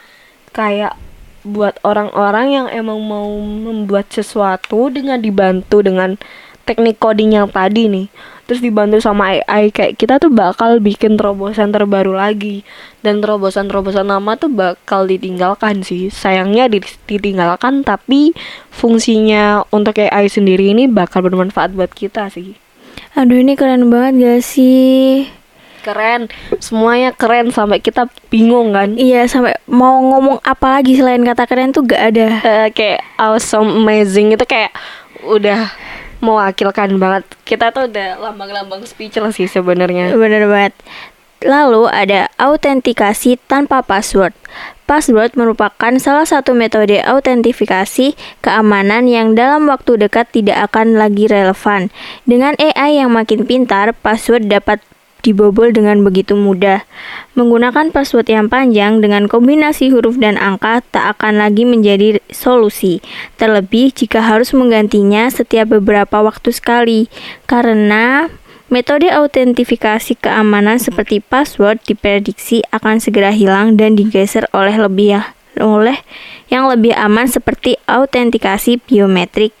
Kayak 0.51 0.99
buat 1.47 1.79
orang-orang 1.87 2.47
yang 2.51 2.67
emang 2.67 2.99
mau 2.99 3.31
membuat 3.39 4.11
sesuatu 4.11 4.91
dengan 4.91 5.23
dibantu 5.23 5.79
dengan 5.79 6.19
teknik 6.67 6.99
coding 6.99 7.39
yang 7.39 7.47
tadi 7.47 7.87
nih. 7.87 8.07
Terus 8.47 8.63
dibantu 8.63 9.03
sama 9.03 9.35
AI 9.43 9.75
kayak 9.75 9.99
kita 9.99 10.23
tuh 10.23 10.31
bakal 10.31 10.79
bikin 10.79 11.19
terobosan 11.19 11.75
terbaru 11.75 12.15
lagi. 12.15 12.63
Dan 13.03 13.19
terobosan-terobosan 13.19 14.07
lama 14.07 14.39
tuh 14.39 14.47
bakal 14.47 15.03
ditinggalkan 15.03 15.83
sih. 15.83 16.07
Sayangnya 16.07 16.71
di- 16.71 16.81
ditinggalkan 17.05 17.83
tapi 17.83 18.31
fungsinya 18.71 19.67
untuk 19.75 19.99
AI 19.99 20.31
sendiri 20.31 20.71
ini 20.71 20.87
bakal 20.87 21.27
bermanfaat 21.27 21.75
buat 21.75 21.91
kita 21.91 22.31
sih. 22.31 22.55
aduh 23.17 23.33
ini 23.33 23.57
keren 23.57 23.89
banget 23.89 24.13
gak 24.21 24.41
sih? 24.45 25.25
Keren. 25.81 26.29
Semuanya 26.61 27.09
keren 27.13 27.49
sampai 27.49 27.81
kita 27.81 28.05
bingung 28.29 28.77
kan? 28.77 28.93
Iya 28.93 29.25
sampai 29.25 29.57
mau 29.65 29.97
ngomong 29.97 30.37
apa 30.45 30.77
lagi 30.77 30.93
selain 30.93 31.25
kata 31.25 31.49
keren 31.49 31.73
tuh 31.73 31.81
gak 31.85 32.13
ada. 32.13 32.27
Eh, 32.45 32.67
kayak 32.75 33.01
awesome 33.17 33.73
amazing. 33.73 34.37
Itu 34.37 34.45
kayak 34.45 34.69
udah 35.25 35.73
mewakilkan 36.19 36.97
banget 36.97 37.23
kita 37.45 37.69
tuh 37.71 37.87
udah 37.87 38.17
lambang-lambang 38.19 38.83
speechless 38.83 39.37
sih 39.37 39.47
sebenarnya 39.47 40.13
Bener 40.17 40.49
banget. 40.49 40.75
Lalu 41.45 41.85
ada 41.85 42.33
autentikasi 42.41 43.37
tanpa 43.45 43.85
password. 43.85 44.33
Password 44.89 45.37
merupakan 45.37 45.93
salah 46.01 46.25
satu 46.25 46.57
metode 46.57 46.97
autentifikasi 47.03 48.17
keamanan 48.41 49.05
yang 49.05 49.37
dalam 49.37 49.69
waktu 49.69 50.01
dekat 50.01 50.33
tidak 50.33 50.71
akan 50.71 50.97
lagi 50.97 51.29
relevan. 51.29 51.93
Dengan 52.25 52.57
AI 52.57 53.03
yang 53.03 53.13
makin 53.13 53.45
pintar, 53.45 53.93
password 53.93 54.49
dapat 54.49 54.81
dibobol 55.21 55.71
dengan 55.71 56.03
begitu 56.03 56.35
mudah. 56.35 56.83
Menggunakan 57.37 57.93
password 57.93 58.27
yang 58.27 58.47
panjang 58.49 58.99
dengan 58.99 59.29
kombinasi 59.29 59.93
huruf 59.93 60.17
dan 60.17 60.35
angka 60.35 60.83
tak 60.89 61.17
akan 61.17 61.39
lagi 61.39 61.63
menjadi 61.63 62.19
solusi. 62.33 62.99
Terlebih 63.37 63.93
jika 63.93 64.25
harus 64.25 64.51
menggantinya 64.51 65.29
setiap 65.29 65.77
beberapa 65.77 66.25
waktu 66.25 66.49
sekali. 66.51 67.07
Karena 67.45 68.27
metode 68.67 69.07
autentifikasi 69.07 70.19
keamanan 70.19 70.81
seperti 70.81 71.23
password 71.23 71.79
diprediksi 71.87 72.65
akan 72.75 72.99
segera 72.99 73.31
hilang 73.31 73.79
dan 73.79 73.95
digeser 73.95 74.43
oleh 74.51 74.75
lebih 74.75 75.21
ya 75.21 75.36
oleh 75.59 75.97
yang 76.47 76.71
lebih 76.71 76.95
aman 76.95 77.27
seperti 77.27 77.75
autentikasi 77.85 78.79
biometrik 78.79 79.51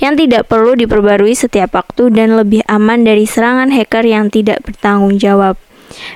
yang 0.00 0.16
tidak 0.16 0.48
perlu 0.48 0.72
diperbarui 0.72 1.36
setiap 1.36 1.76
waktu 1.76 2.08
dan 2.12 2.34
lebih 2.34 2.64
aman 2.64 3.04
dari 3.04 3.28
serangan 3.28 3.68
hacker 3.68 4.04
yang 4.08 4.32
tidak 4.32 4.64
bertanggung 4.64 5.20
jawab. 5.20 5.60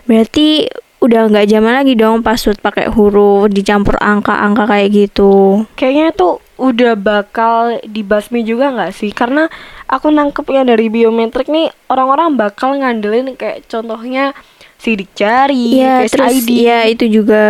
Berarti 0.08 0.70
udah 1.04 1.28
nggak 1.28 1.52
zaman 1.52 1.76
lagi 1.76 1.92
dong 2.00 2.24
password 2.24 2.64
pakai 2.64 2.88
huruf 2.88 3.52
dicampur 3.52 4.00
angka-angka 4.00 4.64
kayak 4.64 4.88
gitu. 4.88 5.60
kayaknya 5.76 6.16
tuh 6.16 6.40
udah 6.56 6.96
bakal 6.96 7.76
dibasmi 7.84 8.40
juga 8.40 8.72
nggak 8.72 8.92
sih 8.96 9.12
karena 9.12 9.52
aku 9.84 10.08
nangkepnya 10.08 10.64
dari 10.64 10.88
biometrik 10.88 11.52
nih 11.52 11.68
orang-orang 11.92 12.40
bakal 12.40 12.72
ngandelin 12.72 13.36
kayak 13.36 13.68
contohnya 13.68 14.32
sidik 14.80 15.12
jari, 15.12 15.76
Iya, 15.84 16.08
Face 16.08 16.12
terus 16.16 16.32
ID. 16.40 16.48
ya 16.64 16.80
itu 16.88 17.04
juga 17.10 17.44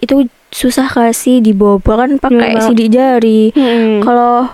itu 0.00 0.24
susah 0.50 0.90
kasih 0.90 1.40
dibobol 1.40 1.96
kan 1.96 2.18
pakai 2.18 2.58
Iya, 2.58 2.62
sidik 2.66 2.88
jari. 2.90 3.54
Hmm. 3.54 4.02
Kalau 4.02 4.50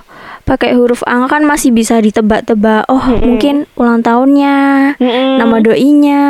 pakai 0.47 0.79
huruf 0.79 1.03
angka 1.03 1.37
kan 1.37 1.43
masih 1.43 1.75
bisa 1.75 1.99
ditebak-tebak. 1.99 2.87
Oh, 2.87 3.03
Mm-mm. 3.03 3.35
mungkin 3.35 3.55
ulang 3.75 4.01
tahunnya, 4.07 4.95
Mm-mm. 4.95 5.43
nama 5.43 5.57
doinya, 5.59 6.25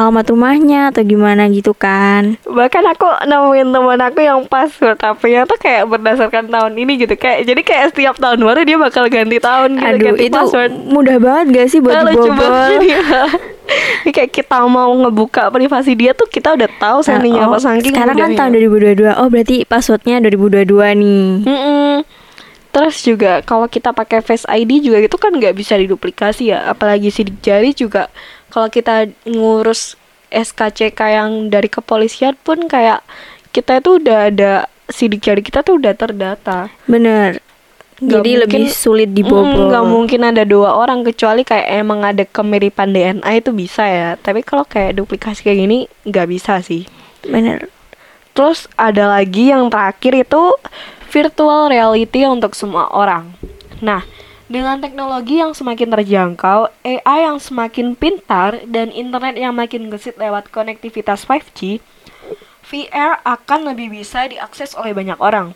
alamat 0.00 0.26
rumahnya 0.26 0.88
atau 0.88 1.04
gimana 1.04 1.44
gitu 1.46 1.76
kan. 1.76 2.40
bahkan 2.48 2.80
aku 2.82 3.04
nemuin 3.22 3.68
teman 3.68 4.00
aku 4.00 4.20
yang 4.20 4.40
password 4.48 4.96
HP-nya 4.96 5.44
tuh 5.44 5.60
kayak 5.60 5.84
berdasarkan 5.84 6.48
tahun 6.48 6.72
ini 6.72 6.92
gitu 6.98 7.14
kayak 7.14 7.44
jadi 7.44 7.60
kayak 7.60 7.84
setiap 7.92 8.16
tahun 8.16 8.40
baru 8.40 8.64
dia 8.64 8.80
bakal 8.80 9.04
ganti 9.06 9.36
tahun 9.36 9.76
gitu 9.76 9.84
Aduh, 9.84 10.04
ganti 10.08 10.24
itu 10.24 10.32
password 10.32 10.72
mudah 10.88 11.16
banget 11.20 11.46
gak 11.52 11.66
sih 11.68 11.78
buat 11.78 11.92
Ah, 11.92 12.08
dibobol? 12.08 12.32
banget 12.32 12.80
dia. 12.80 13.00
Ini 14.02 14.10
kayak 14.10 14.32
kita 14.32 14.66
mau 14.66 14.90
ngebuka 14.90 15.46
privasi 15.46 15.94
dia 15.94 16.10
tuh 16.10 16.26
kita 16.26 16.56
udah 16.56 16.66
tahu 16.74 17.04
settingnya 17.04 17.44
Nah, 17.44 17.54
apa 17.54 17.54
oh, 17.54 17.62
saking 17.62 17.92
sekarang 17.92 18.16
kan 18.16 18.30
tahun 18.34 18.50
2022. 18.56 19.14
Oh, 19.14 19.28
berarti 19.28 19.62
passwordnya 19.62 20.18
2022 20.18 20.66
nih. 20.96 21.22
Mm-mm. 21.46 21.92
Terus 22.70 22.96
juga 22.98 23.42
kalau 23.42 23.66
kita 23.66 23.90
pakai 23.90 24.22
Face 24.22 24.42
ID 24.42 24.80
juga 24.80 24.98
itu 24.98 25.14
kan 25.14 25.30
nggak 25.30 25.54
bisa 25.54 25.74
diduplikasi 25.74 26.50
ya, 26.50 26.66
apalagi 26.66 27.10
sidik 27.10 27.38
jari 27.38 27.70
juga 27.70 28.10
kalau 28.50 28.66
kita 28.66 29.06
ngurus 29.24 29.94
SKCK 30.28 31.00
yang 31.10 31.30
dari 31.48 31.66
kepolisian 31.66 32.34
pun 32.36 32.66
kayak 32.66 33.02
kita 33.50 33.78
itu 33.78 33.98
udah 33.98 34.18
ada 34.26 34.52
sidik 34.86 35.20
jari 35.20 35.40
kita 35.40 35.60
tuh 35.60 35.74
udah 35.76 35.90
terdata. 35.92 36.70
Bener. 36.84 37.38
Nggak 37.96 38.16
Jadi 38.16 38.30
lebih 38.34 38.60
mungkin- 38.64 38.72
sulit 38.74 39.08
Mm, 39.08 39.14
dibobol. 39.14 39.68
nggak 39.68 39.86
mungkin 39.86 40.20
ada 40.24 40.42
dua 40.42 40.72
orang 40.74 41.04
kecuali 41.04 41.42
kayak 41.42 41.68
emang 41.76 42.00
ada 42.00 42.24
kemiripan 42.24 42.90
DNA 42.90 43.30
itu 43.36 43.52
bisa 43.52 43.84
ya 43.84 44.16
tapi 44.16 44.40
kalau 44.40 44.64
kayak 44.64 44.96
duplikasi 44.96 45.42
kayak 45.42 45.58
gini 45.60 45.78
nggak 46.02 46.24
bisa 46.26 46.58
sih 46.60 46.88
Bener. 47.22 47.68
terus 48.32 48.64
ada 48.74 49.04
lagi 49.10 49.52
yang 49.52 49.68
terakhir 49.68 50.16
itu 50.16 50.42
virtual 51.06 51.68
reality 51.68 52.24
untuk 52.24 52.56
semua 52.56 52.88
orang 52.88 53.36
nah 53.78 54.00
dengan 54.50 54.82
teknologi 54.82 55.38
yang 55.38 55.54
semakin 55.54 55.94
terjangkau, 55.94 56.74
AI 56.82 57.18
yang 57.22 57.38
semakin 57.38 57.94
pintar, 57.94 58.58
dan 58.66 58.90
internet 58.90 59.38
yang 59.38 59.54
makin 59.54 59.86
gesit 59.94 60.18
lewat 60.18 60.50
konektivitas 60.50 61.22
5G, 61.22 61.78
VR 62.66 63.22
akan 63.22 63.70
lebih 63.70 63.94
bisa 63.94 64.26
diakses 64.26 64.74
oleh 64.74 64.90
banyak 64.90 65.22
orang. 65.22 65.54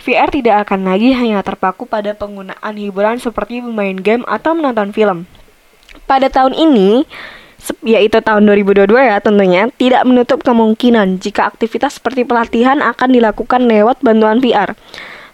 VR 0.00 0.30
tidak 0.30 0.70
akan 0.70 0.86
lagi 0.86 1.10
hanya 1.10 1.42
terpaku 1.42 1.84
pada 1.90 2.14
penggunaan 2.14 2.74
hiburan 2.78 3.18
seperti 3.18 3.60
bermain 3.60 3.98
game 3.98 4.22
atau 4.30 4.54
menonton 4.54 4.94
film. 4.94 5.26
Pada 6.06 6.30
tahun 6.30 6.54
ini, 6.54 7.04
yaitu 7.82 8.22
tahun 8.22 8.46
2022 8.46 8.86
ya 9.10 9.18
tentunya, 9.18 9.68
tidak 9.74 10.06
menutup 10.06 10.40
kemungkinan 10.46 11.18
jika 11.18 11.50
aktivitas 11.50 11.98
seperti 11.98 12.22
pelatihan 12.22 12.78
akan 12.78 13.10
dilakukan 13.10 13.66
lewat 13.66 14.00
bantuan 14.00 14.38
VR. 14.38 14.78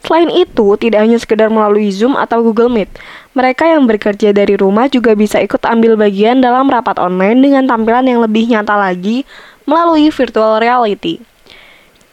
Selain 0.07 0.31
itu, 0.31 0.79
tidak 0.79 1.03
hanya 1.03 1.19
sekedar 1.19 1.51
melalui 1.51 1.91
Zoom 1.91 2.15
atau 2.15 2.39
Google 2.47 2.71
Meet, 2.71 2.95
mereka 3.35 3.67
yang 3.67 3.91
bekerja 3.91 4.31
dari 4.31 4.55
rumah 4.55 4.87
juga 4.87 5.19
bisa 5.19 5.43
ikut 5.43 5.67
ambil 5.67 5.99
bagian 5.99 6.39
dalam 6.39 6.71
rapat 6.71 6.95
online 7.03 7.43
dengan 7.43 7.67
tampilan 7.67 8.07
yang 8.07 8.23
lebih 8.23 8.47
nyata 8.47 8.79
lagi 8.79 9.27
melalui 9.67 10.15
virtual 10.15 10.63
reality. 10.63 11.19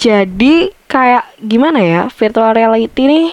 Jadi 0.01 0.73
kayak 0.89 1.37
gimana 1.37 1.79
ya 1.79 2.01
virtual 2.09 2.57
reality 2.57 3.05
nih 3.05 3.27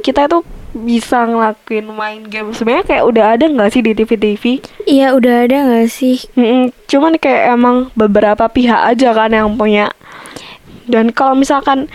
kita 0.00 0.26
tuh 0.26 0.42
bisa 0.72 1.28
ngelakuin 1.28 1.84
main 1.92 2.24
game 2.24 2.56
sebenarnya 2.56 2.88
kayak 2.88 3.04
udah 3.04 3.24
ada 3.36 3.44
nggak 3.44 3.70
sih 3.76 3.84
di 3.84 3.92
TV-TV? 3.92 4.44
Iya 4.88 5.12
udah 5.12 5.44
ada 5.44 5.56
gak 5.68 5.88
sih? 5.92 6.16
Mm-mm, 6.32 6.72
cuman 6.88 7.20
kayak 7.20 7.54
emang 7.54 7.92
beberapa 7.92 8.48
pihak 8.48 8.96
aja 8.96 9.12
kan 9.12 9.36
yang 9.36 9.52
punya. 9.60 9.92
Dan 10.88 11.12
kalau 11.12 11.36
misalkan 11.36 11.92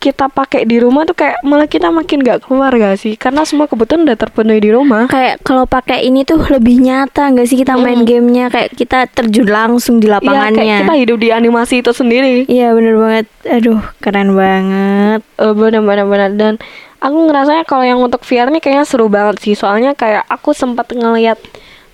kita 0.00 0.26
pakai 0.26 0.64
di 0.64 0.80
rumah 0.80 1.04
tuh 1.04 1.12
kayak 1.12 1.44
malah 1.44 1.68
kita 1.68 1.92
makin 1.92 2.18
gak 2.18 2.42
keluar 2.42 2.72
gak 2.72 2.96
sih? 2.96 3.14
Karena 3.14 3.44
semua 3.44 3.68
kebutuhan 3.68 4.08
udah 4.08 4.16
terpenuhi 4.16 4.58
di 4.58 4.72
rumah. 4.72 5.06
Kayak 5.06 5.44
kalau 5.44 5.68
pakai 5.68 6.02
ini 6.02 6.24
tuh 6.24 6.40
lebih 6.48 6.80
nyata 6.80 7.28
gak 7.30 7.44
sih 7.44 7.54
kita 7.54 7.76
main 7.76 8.00
Mm. 8.00 8.08
gamenya 8.08 8.46
kayak 8.48 8.72
kita 8.72 9.04
terjun 9.06 9.44
langsung 9.44 10.00
di 10.00 10.08
Iya, 10.08 10.16
kayak 10.16 10.24
lapangannya. 10.24 10.76
kita 10.82 10.94
hidup 10.96 11.18
di 11.18 11.28
animasi 11.28 11.74
itu 11.78 11.92
sendiri. 11.92 12.48
Iya 12.48 12.72
bener 12.72 12.96
banget. 12.96 13.26
Aduh 13.44 13.78
keren 14.00 14.32
banget. 14.32 15.20
Eh, 15.36 15.52
bener-bener 15.52 16.06
bener. 16.06 16.30
dan 16.32 16.54
aku 16.98 17.28
ngerasanya 17.28 17.64
kalau 17.64 17.84
yang 17.84 18.00
untuk 18.00 18.22
VR 18.22 18.48
nih 18.48 18.58
kayaknya 18.58 18.84
seru 18.84 19.06
banget 19.06 19.36
sih 19.38 19.52
soalnya 19.52 19.92
kayak 19.92 20.24
aku 20.26 20.50
sempat 20.50 20.88
ngeliat 20.90 21.36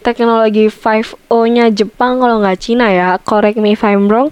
teknologi 0.00 0.66
5O-nya 0.66 1.66
Jepang 1.68 2.18
kalau 2.18 2.38
nggak 2.38 2.58
Cina 2.58 2.86
ya 2.88 3.18
correct 3.20 3.56
me 3.56 3.72
if 3.72 3.82
I'm 3.82 4.06
wrong 4.06 4.30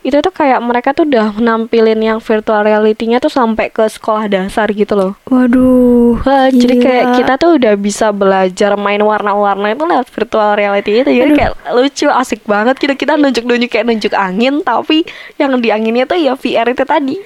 itu 0.00 0.16
tuh 0.16 0.32
kayak 0.32 0.64
mereka 0.64 0.96
tuh 0.96 1.04
udah 1.04 1.36
nampilin 1.36 2.00
yang 2.00 2.18
virtual 2.18 2.64
reality-nya 2.64 3.20
tuh 3.20 3.28
sampai 3.28 3.68
ke 3.68 3.84
sekolah 3.84 4.32
dasar 4.32 4.72
gitu 4.72 4.96
loh 4.96 5.12
Waduh. 5.28 6.24
Wah, 6.24 6.48
jadi 6.48 6.74
kayak 6.80 7.04
kita 7.20 7.32
tuh 7.36 7.60
udah 7.60 7.74
bisa 7.76 8.08
belajar 8.08 8.80
main 8.80 8.98
warna-warna 8.98 9.76
itu 9.76 9.84
lewat 9.84 10.08
virtual 10.08 10.56
reality 10.56 11.04
itu 11.04 11.10
jadi 11.12 11.28
Aduh. 11.28 11.36
kayak 11.36 11.52
lucu 11.76 12.06
asik 12.08 12.40
banget 12.48 12.80
gitu 12.80 12.96
kita 12.96 13.20
nunjuk-nunjuk 13.20 13.68
kayak 13.68 13.86
nunjuk 13.86 14.12
angin 14.16 14.64
tapi 14.64 15.04
yang 15.36 15.52
di 15.60 15.68
anginnya 15.68 16.08
tuh 16.08 16.16
ya 16.16 16.32
VR 16.32 16.72
itu 16.72 16.82
tadi 16.82 17.16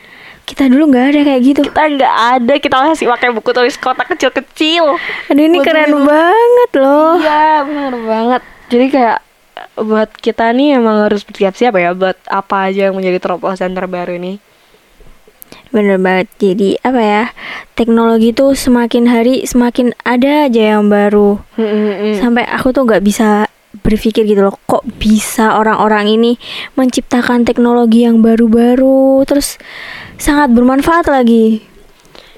kita 0.44 0.68
dulu 0.68 0.92
nggak 0.92 1.06
ada 1.08 1.20
kayak 1.24 1.40
gitu. 1.40 1.60
kita 1.64 1.82
nggak 1.96 2.14
ada 2.36 2.54
kita 2.60 2.76
masih 2.76 3.06
pakai 3.08 3.32
buku 3.32 3.48
tulis 3.48 3.80
kotak 3.80 4.12
kecil-kecil 4.12 4.98
Aduh 5.30 5.40
ini 5.40 5.56
Buat 5.56 5.66
keren 5.66 5.88
minum. 5.88 6.04
banget 6.04 6.70
loh. 6.76 7.12
iya 7.16 7.64
benar 7.64 7.94
banget 7.96 8.42
jadi 8.68 8.86
kayak 8.90 9.18
buat 9.74 10.10
kita 10.14 10.54
nih 10.54 10.78
emang 10.78 11.10
harus 11.10 11.26
bersiap-siap 11.26 11.74
ya 11.74 11.90
buat 11.92 12.18
apa 12.30 12.70
aja 12.70 12.90
yang 12.90 12.96
menjadi 12.96 13.18
terobosan 13.18 13.74
terbaru 13.74 14.16
ini 14.18 14.38
Bener 15.74 15.98
banget. 15.98 16.30
Jadi 16.38 16.78
apa 16.86 17.02
ya? 17.02 17.24
Teknologi 17.74 18.30
tuh 18.30 18.54
semakin 18.54 19.10
hari 19.10 19.42
semakin 19.42 19.90
ada 20.06 20.46
aja 20.46 20.78
yang 20.78 20.86
baru. 20.86 21.42
Hmm. 21.58 22.14
Sampai 22.14 22.46
aku 22.46 22.70
tuh 22.70 22.86
nggak 22.86 23.02
bisa 23.02 23.50
berpikir 23.82 24.22
gitu 24.22 24.46
loh. 24.46 24.54
Kok 24.70 24.86
bisa 25.02 25.58
orang-orang 25.58 26.14
ini 26.14 26.32
menciptakan 26.78 27.42
teknologi 27.42 28.06
yang 28.06 28.22
baru-baru 28.22 29.26
terus 29.26 29.58
sangat 30.14 30.54
bermanfaat 30.54 31.10
lagi. 31.10 31.66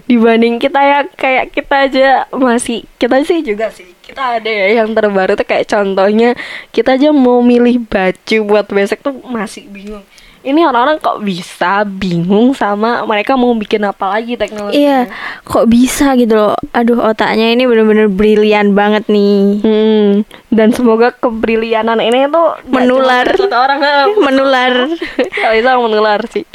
dibanding 0.07 0.63
kita 0.63 0.79
ya 0.79 1.01
kayak 1.19 1.51
kita 1.51 1.91
aja 1.91 2.09
masih 2.31 2.87
kita 2.95 3.27
sih 3.27 3.43
juga 3.43 3.75
sih 3.75 3.91
kita 4.17 4.41
ada 4.41 4.49
ya 4.49 4.81
yang 4.81 4.97
terbaru 4.97 5.37
tuh 5.37 5.45
kayak 5.45 5.69
contohnya 5.69 6.33
kita 6.73 6.97
aja 6.97 7.13
mau 7.13 7.45
milih 7.45 7.85
baju 7.85 8.39
buat 8.49 8.65
besok 8.73 9.05
tuh 9.05 9.13
masih 9.29 9.69
bingung 9.69 10.01
ini 10.41 10.65
orang-orang 10.65 10.97
kok 11.05 11.21
bisa 11.21 11.85
bingung 11.85 12.57
sama 12.57 13.05
mereka 13.05 13.37
mau 13.37 13.53
bikin 13.53 13.85
apa 13.85 14.17
lagi 14.17 14.39
teknologi 14.41 14.79
Iya, 14.79 15.11
kok 15.43 15.67
bisa 15.67 16.15
gitu 16.15 16.39
loh. 16.39 16.55
Aduh, 16.71 17.03
otaknya 17.03 17.51
ini 17.51 17.67
bener-bener 17.67 18.07
brilian 18.07 18.71
banget 18.71 19.11
nih. 19.11 19.59
Hmm, 19.67 20.23
dan 20.55 20.71
semoga 20.71 21.11
kebrilianan 21.11 21.99
ini 21.99 22.31
tuh 22.31 22.63
Menular. 22.71 23.27
orang 23.43 23.79
eh, 23.83 24.07
Menular. 24.31 24.73
kalau 25.43 25.55
bisa 25.59 25.73
menular 25.83 26.21
sih 26.31 26.47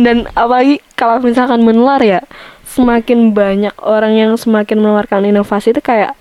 dan 0.00 0.26
apalagi 0.34 0.82
kalau 0.98 1.20
misalkan 1.22 1.62
menular 1.62 2.02
ya 2.02 2.20
semakin 2.66 3.30
banyak 3.30 3.74
orang 3.78 4.16
yang 4.18 4.32
semakin 4.34 4.82
mengeluarkan 4.82 5.30
inovasi 5.30 5.70
itu 5.70 5.84
kayak 5.84 6.18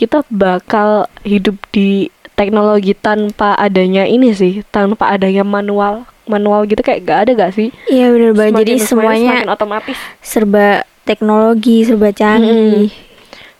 kita 0.00 0.24
bakal 0.32 1.04
hidup 1.28 1.60
di 1.68 2.08
teknologi 2.32 2.96
tanpa 2.96 3.52
adanya 3.52 4.08
ini 4.08 4.32
sih 4.32 4.64
tanpa 4.72 5.12
adanya 5.12 5.44
manual 5.44 6.08
manual 6.24 6.64
gitu 6.64 6.80
kayak 6.80 7.04
gak 7.04 7.18
ada 7.28 7.30
gak 7.36 7.52
sih 7.52 7.68
Iya 7.84 8.08
bener 8.08 8.32
banget. 8.32 8.64
Jadi 8.64 8.72
semuanya 8.80 9.44
semakin 9.44 9.50
otomatis 9.52 9.98
serba 10.24 10.88
teknologi, 11.04 11.84
serba 11.84 12.08
canggih. 12.16 12.88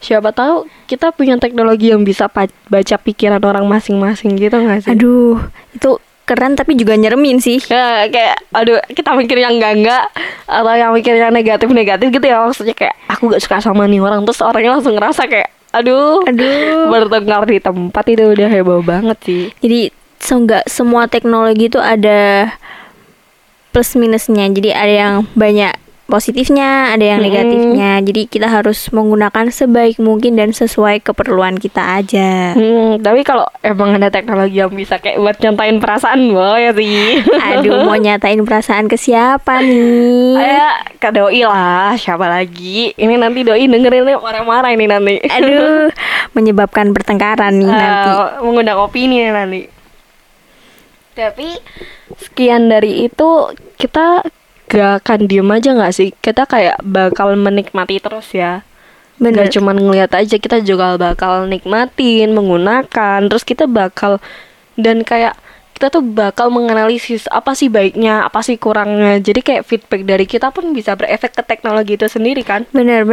siapa 0.01 0.33
tahu 0.33 0.65
kita 0.89 1.13
punya 1.13 1.37
teknologi 1.37 1.93
yang 1.93 2.09
bisa 2.09 2.25
baca 2.33 2.97
pikiran 2.97 3.43
orang 3.45 3.69
masing-masing 3.69 4.33
gitu 4.41 4.57
gak 4.57 4.89
sih 4.89 4.97
Aduh, 4.97 5.37
itu 5.77 6.01
keren 6.25 6.57
tapi 6.57 6.79
juga 6.79 6.97
nyeremin 6.97 7.37
sih. 7.37 7.61
Ya, 7.69 8.09
kayak 8.09 8.49
aduh 8.57 8.81
kita 8.97 9.13
mikir 9.13 9.37
yang 9.45 9.61
enggak 9.61 9.77
enggak 9.77 10.05
atau 10.49 10.73
yang 10.73 10.97
mikir 10.97 11.21
yang 11.21 11.37
negatif 11.37 11.69
negatif 11.69 12.09
gitu 12.09 12.25
ya 12.25 12.41
maksudnya 12.41 12.73
kayak 12.73 12.97
aku 13.13 13.29
gak 13.29 13.45
suka 13.45 13.61
sama 13.61 13.85
nih 13.85 14.01
orang 14.01 14.25
terus 14.25 14.41
orangnya 14.41 14.81
langsung 14.81 14.97
ngerasa 14.97 15.29
kayak 15.29 15.60
aduh 15.71 16.23
Aduh. 16.27 16.91
bertengkar 16.91 17.47
di 17.47 17.59
tempat 17.63 18.05
itu 18.11 18.25
udah 18.35 18.49
heboh 18.51 18.83
banget 18.83 19.19
sih 19.23 19.45
Jadi 19.63 19.95
so 20.21 20.37
nggak 20.37 20.69
semua 20.69 21.09
teknologi 21.09 21.73
itu 21.73 21.81
ada 21.81 22.53
plus 23.71 23.95
minusnya. 23.95 24.51
Jadi 24.51 24.71
ada 24.75 24.93
yang 24.93 25.15
banyak 25.39 25.75
positifnya, 26.11 26.93
ada 26.93 27.17
yang 27.17 27.23
negatifnya. 27.23 28.03
Jadi 28.03 28.27
kita 28.27 28.51
harus 28.51 28.91
menggunakan 28.91 29.49
sebaik 29.49 30.03
mungkin 30.03 30.35
dan 30.35 30.51
sesuai 30.51 31.07
keperluan 31.07 31.57
kita 31.57 32.03
aja. 32.03 32.53
hmm, 32.59 33.01
tapi 33.01 33.23
kalau 33.23 33.47
emang 33.63 33.97
ada 33.97 34.11
teknologi 34.11 34.59
yang 34.59 34.75
bisa 34.75 34.99
kayak 34.99 35.23
buat 35.23 35.39
nyatain 35.39 35.79
perasaan 35.79 36.35
boleh 36.35 36.75
sih 36.75 37.23
Aduh, 37.55 37.87
mau 37.87 37.97
nyatain 38.03 38.43
perasaan 38.43 38.91
ke 38.91 38.99
siapa 38.99 39.63
nih? 39.63 40.35
Kayak 40.37 40.75
ke 40.99 41.09
doi 41.15 41.43
lah 41.47 41.95
siapa 41.95 42.27
lagi 42.27 42.93
ini 42.99 43.15
nanti 43.17 43.47
doi 43.47 43.71
dengerin 43.71 44.05
nih 44.11 44.17
marah-marah 44.19 44.71
ini 44.75 44.85
nanti 44.91 45.17
Aduh, 45.39 45.89
menyebabkan 46.35 46.91
pertengkaran 46.91 47.55
nih 47.63 47.71
nanti. 47.71 48.11
Eh, 48.11 48.31
mengundang 48.43 48.79
opini 48.83 49.23
nih 49.23 49.33
nanti. 49.33 49.63
Tapi 51.15 51.49
sekian 52.17 52.73
dari 52.73 53.05
itu 53.07 53.53
kita 53.77 54.25
gak 54.71 55.03
akan 55.03 55.27
diem 55.27 55.51
aja 55.51 55.75
nggak 55.75 55.95
sih? 55.95 56.09
Kita 56.15 56.47
kayak 56.47 56.79
bakal 56.87 57.35
menikmati 57.35 57.99
terus 57.99 58.31
ya. 58.31 58.63
Bener. 59.19 59.51
Gak 59.51 59.61
cuman 59.61 59.77
ngeliat 59.77 60.15
aja 60.15 60.39
kita 60.39 60.63
juga 60.63 60.95
bakal 60.97 61.51
nikmatin, 61.51 62.33
menggunakan, 62.33 63.21
terus 63.27 63.43
kita 63.43 63.67
bakal 63.67 64.23
dan 64.79 65.03
kayak 65.05 65.37
kita 65.77 65.97
tuh 65.97 66.05
bakal 66.05 66.53
menganalisis 66.53 67.25
apa 67.33 67.57
sih 67.57 67.73
baiknya, 67.73 68.25
apa 68.29 68.41
sih 68.45 68.57
kurangnya. 68.57 69.17
Jadi 69.21 69.41
kayak 69.41 69.67
feedback 69.67 70.05
dari 70.05 70.25
kita 70.25 70.53
pun 70.55 70.73
bisa 70.73 70.93
berefek 70.93 71.35
ke 71.35 71.43
teknologi 71.45 71.97
itu 71.99 72.07
sendiri 72.09 72.45
kan 72.45 72.69
bener. 72.71 73.05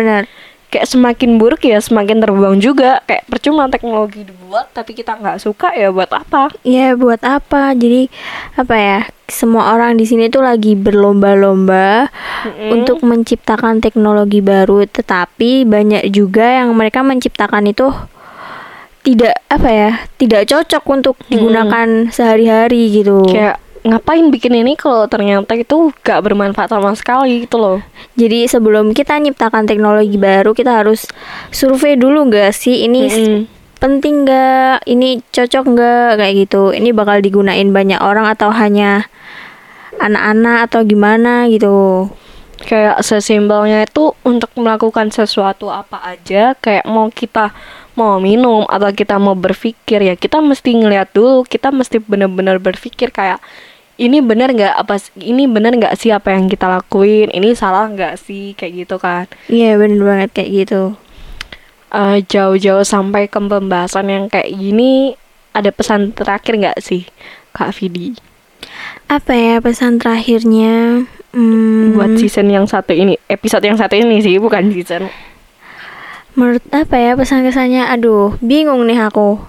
Kayak 0.67 0.87
semakin 0.87 1.39
buruk 1.39 1.63
ya 1.63 1.79
semakin 1.79 2.19
terbuang 2.19 2.59
juga 2.59 2.99
kayak 3.07 3.23
percuma 3.31 3.71
teknologi 3.71 4.27
dibuat 4.27 4.71
tapi 4.75 4.91
kita 4.91 5.15
nggak 5.15 5.39
suka 5.39 5.71
ya 5.71 5.89
buat 5.91 6.11
apa 6.11 6.47
Ya 6.63 6.95
buat 6.99 7.21
apa? 7.23 7.71
Jadi 7.75 8.11
apa 8.55 8.75
ya? 8.75 8.99
Semua 9.27 9.75
orang 9.75 9.99
di 9.99 10.07
sini 10.07 10.31
tuh 10.31 10.43
lagi 10.43 10.75
berlomba-lomba 10.75 12.07
untuk 12.71 13.03
menciptakan 13.03 13.83
teknologi 13.83 14.39
baru, 14.39 14.87
tetapi 14.87 15.67
banyak 15.67 16.07
juga 16.15 16.63
yang 16.63 16.71
mereka 16.71 17.03
menciptakan 17.03 17.67
itu 17.67 17.91
tidak 19.03 19.35
apa 19.51 19.69
ya? 19.71 19.91
Tidak 20.15 20.47
cocok 20.47 20.83
untuk 20.91 21.15
digunakan 21.27 22.07
sehari-hari 22.07 22.87
gitu. 22.91 23.27
kayak 23.27 23.59
ngapain 23.87 24.27
bikin 24.29 24.53
ini 24.59 24.75
kalau 24.75 25.07
ternyata 25.07 25.55
itu 25.55 25.89
gak 26.03 26.19
bermanfaat 26.23 26.69
sama 26.71 26.91
sekali 26.93 27.47
gitu 27.47 27.57
loh 27.59 27.79
Jadi 28.17 28.49
sebelum 28.49 28.97
kita 28.97 29.13
nyiptakan 29.21 29.69
teknologi 29.69 30.17
baru 30.17 30.51
kita 30.57 30.81
harus 30.83 31.05
survei 31.53 31.93
dulu 31.93 32.27
nggak 32.33 32.49
sih 32.49 32.83
ini 32.89 33.05
Mm-mm. 33.05 33.41
penting 33.77 34.25
nggak, 34.25 34.89
ini 34.89 35.21
cocok 35.29 35.63
nggak 35.69 36.09
kayak 36.17 36.33
gitu. 36.33 36.73
Ini 36.73 36.89
bakal 36.97 37.21
digunain 37.21 37.69
banyak 37.69 38.01
orang 38.01 38.25
atau 38.25 38.49
hanya 38.49 39.05
anak-anak 40.01 40.69
atau 40.69 40.81
gimana 40.81 41.45
gitu. 41.49 42.09
kayak 42.57 43.05
sesimpelnya 43.05 43.85
itu 43.85 44.17
untuk 44.25 44.49
melakukan 44.57 45.13
sesuatu 45.13 45.69
apa 45.69 46.01
aja 46.01 46.57
kayak 46.57 46.89
mau 46.89 47.05
kita 47.13 47.53
mau 47.93 48.17
minum 48.17 48.65
atau 48.65 48.89
kita 48.89 49.21
mau 49.21 49.37
berpikir 49.37 50.01
ya 50.01 50.17
kita 50.17 50.41
mesti 50.41 50.73
ngeliat 50.73 51.13
dulu 51.13 51.45
kita 51.45 51.69
mesti 51.69 52.01
benar-benar 52.01 52.57
berpikir 52.57 53.13
kayak 53.13 53.37
ini 53.97 54.21
benar 54.21 54.53
nggak 54.53 54.73
apa 54.77 55.01
ini 55.17 55.49
benar 55.49 55.73
nggak 55.73 55.97
sih 55.97 56.13
apa 56.13 56.33
yang 56.33 56.45
kita 56.45 56.69
lakuin 56.69 57.33
ini 57.33 57.57
salah 57.57 57.89
nggak 57.89 58.15
sih 58.21 58.53
kayak 58.53 58.85
gitu 58.85 58.95
kan 59.01 59.25
Iya 59.49 59.77
bener 59.81 60.01
banget 60.01 60.29
kayak 60.37 60.49
gitu. 60.53 60.83
Eh, 61.87 62.17
jauh-jauh 62.27 62.83
sampai 62.85 63.25
ke 63.31 63.39
pembahasan 63.39 64.11
yang 64.11 64.25
kayak 64.27 64.53
gini 64.53 65.15
ada 65.55 65.73
pesan 65.73 66.13
terakhir 66.13 66.53
nggak 66.59 66.79
sih 66.83 67.07
Kak 67.55 67.73
Vidi 67.73 68.13
Apa 69.07 69.33
ya 69.33 69.57
pesan 69.63 69.97
terakhirnya? 69.97 71.07
Hmm, 71.31 71.95
buat 71.95 72.17
season 72.19 72.51
yang 72.51 72.67
satu 72.67 72.91
ini 72.91 73.15
episode 73.31 73.63
yang 73.63 73.79
satu 73.79 73.95
ini 73.95 74.19
sih 74.19 74.37
bukan 74.37 74.69
season 74.71 75.09
menurut 76.37 76.61
apa 76.69 77.01
ya 77.01 77.17
pesan 77.17 77.41
kesannya? 77.41 77.89
Aduh, 77.89 78.37
bingung 78.45 78.85
nih 78.85 79.01
aku. 79.09 79.41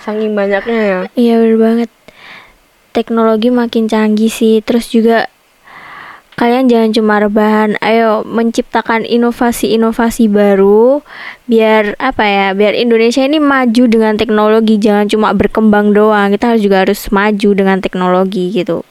saking 0.00 0.32
banyaknya 0.38 0.78
ya 0.78 1.00
Iya 1.18 1.34
bener 1.42 1.58
banget. 1.58 1.90
Teknologi 2.90 3.48
makin 3.54 3.86
canggih 3.86 4.30
sih. 4.30 4.58
Terus 4.62 4.90
juga 4.90 5.30
kalian 6.34 6.66
jangan 6.66 6.90
cuma 6.90 7.14
rebahan. 7.22 7.78
Ayo 7.78 8.26
menciptakan 8.26 9.06
inovasi-inovasi 9.06 10.26
baru 10.26 11.04
biar 11.46 11.94
apa 12.02 12.24
ya? 12.26 12.46
Biar 12.56 12.74
Indonesia 12.74 13.22
ini 13.22 13.38
maju 13.38 13.84
dengan 13.86 14.18
teknologi. 14.18 14.78
Jangan 14.80 15.06
cuma 15.06 15.30
berkembang 15.36 15.94
doang. 15.94 16.34
Kita 16.34 16.54
harus 16.54 16.62
juga 16.66 16.82
harus 16.82 17.00
maju 17.14 17.50
dengan 17.54 17.78
teknologi 17.78 18.50
gitu. 18.50 18.82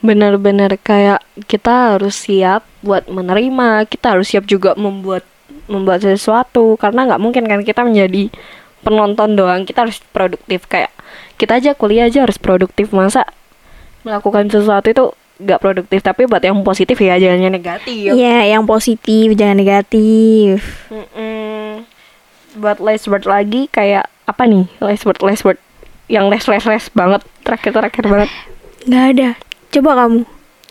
benar-benar 0.00 0.80
kayak 0.80 1.20
kita 1.44 1.92
harus 1.92 2.24
siap 2.24 2.64
buat 2.80 3.04
menerima 3.04 3.84
kita 3.84 4.16
harus 4.16 4.32
siap 4.32 4.48
juga 4.48 4.72
membuat 4.72 5.28
membuat 5.68 6.00
sesuatu 6.00 6.80
karena 6.80 7.04
nggak 7.04 7.20
mungkin 7.20 7.44
kan 7.44 7.60
kita 7.60 7.84
menjadi 7.84 8.32
penonton 8.80 9.36
doang 9.36 9.68
kita 9.68 9.84
harus 9.84 10.00
produktif 10.08 10.64
kayak 10.72 10.88
kita 11.36 11.60
aja 11.60 11.70
kuliah 11.76 12.08
aja 12.08 12.24
harus 12.24 12.40
produktif 12.40 12.96
masa 12.96 13.28
melakukan 14.02 14.46
sesuatu 14.46 14.86
itu 14.86 15.04
nggak 15.38 15.56
produktif 15.58 16.00
tapi 16.00 16.24
buat 16.24 16.38
yang 16.38 16.60
positif 16.60 16.96
ya 16.96 17.16
jangan 17.16 17.48
negatif 17.48 18.12
Iya, 18.12 18.44
yang 18.50 18.64
positif 18.64 19.32
jangan 19.32 19.56
negatif. 19.56 20.60
Mm-mm. 20.86 21.84
buat 22.52 22.76
last 22.76 23.06
word 23.06 23.24
lagi 23.24 23.64
kayak 23.66 24.04
apa 24.24 24.42
nih 24.42 24.66
last 24.78 25.02
word 25.02 25.16
last 25.20 25.42
word 25.42 25.56
yang 26.06 26.26
less 26.26 26.44
less 26.44 26.64
less 26.64 26.90
banget 26.90 27.22
terakhir 27.40 27.72
terakhir 27.72 28.04
banget 28.04 28.30
Nggak 28.82 29.04
ada. 29.10 29.28
Coba 29.70 29.90
kamu. 29.96 30.20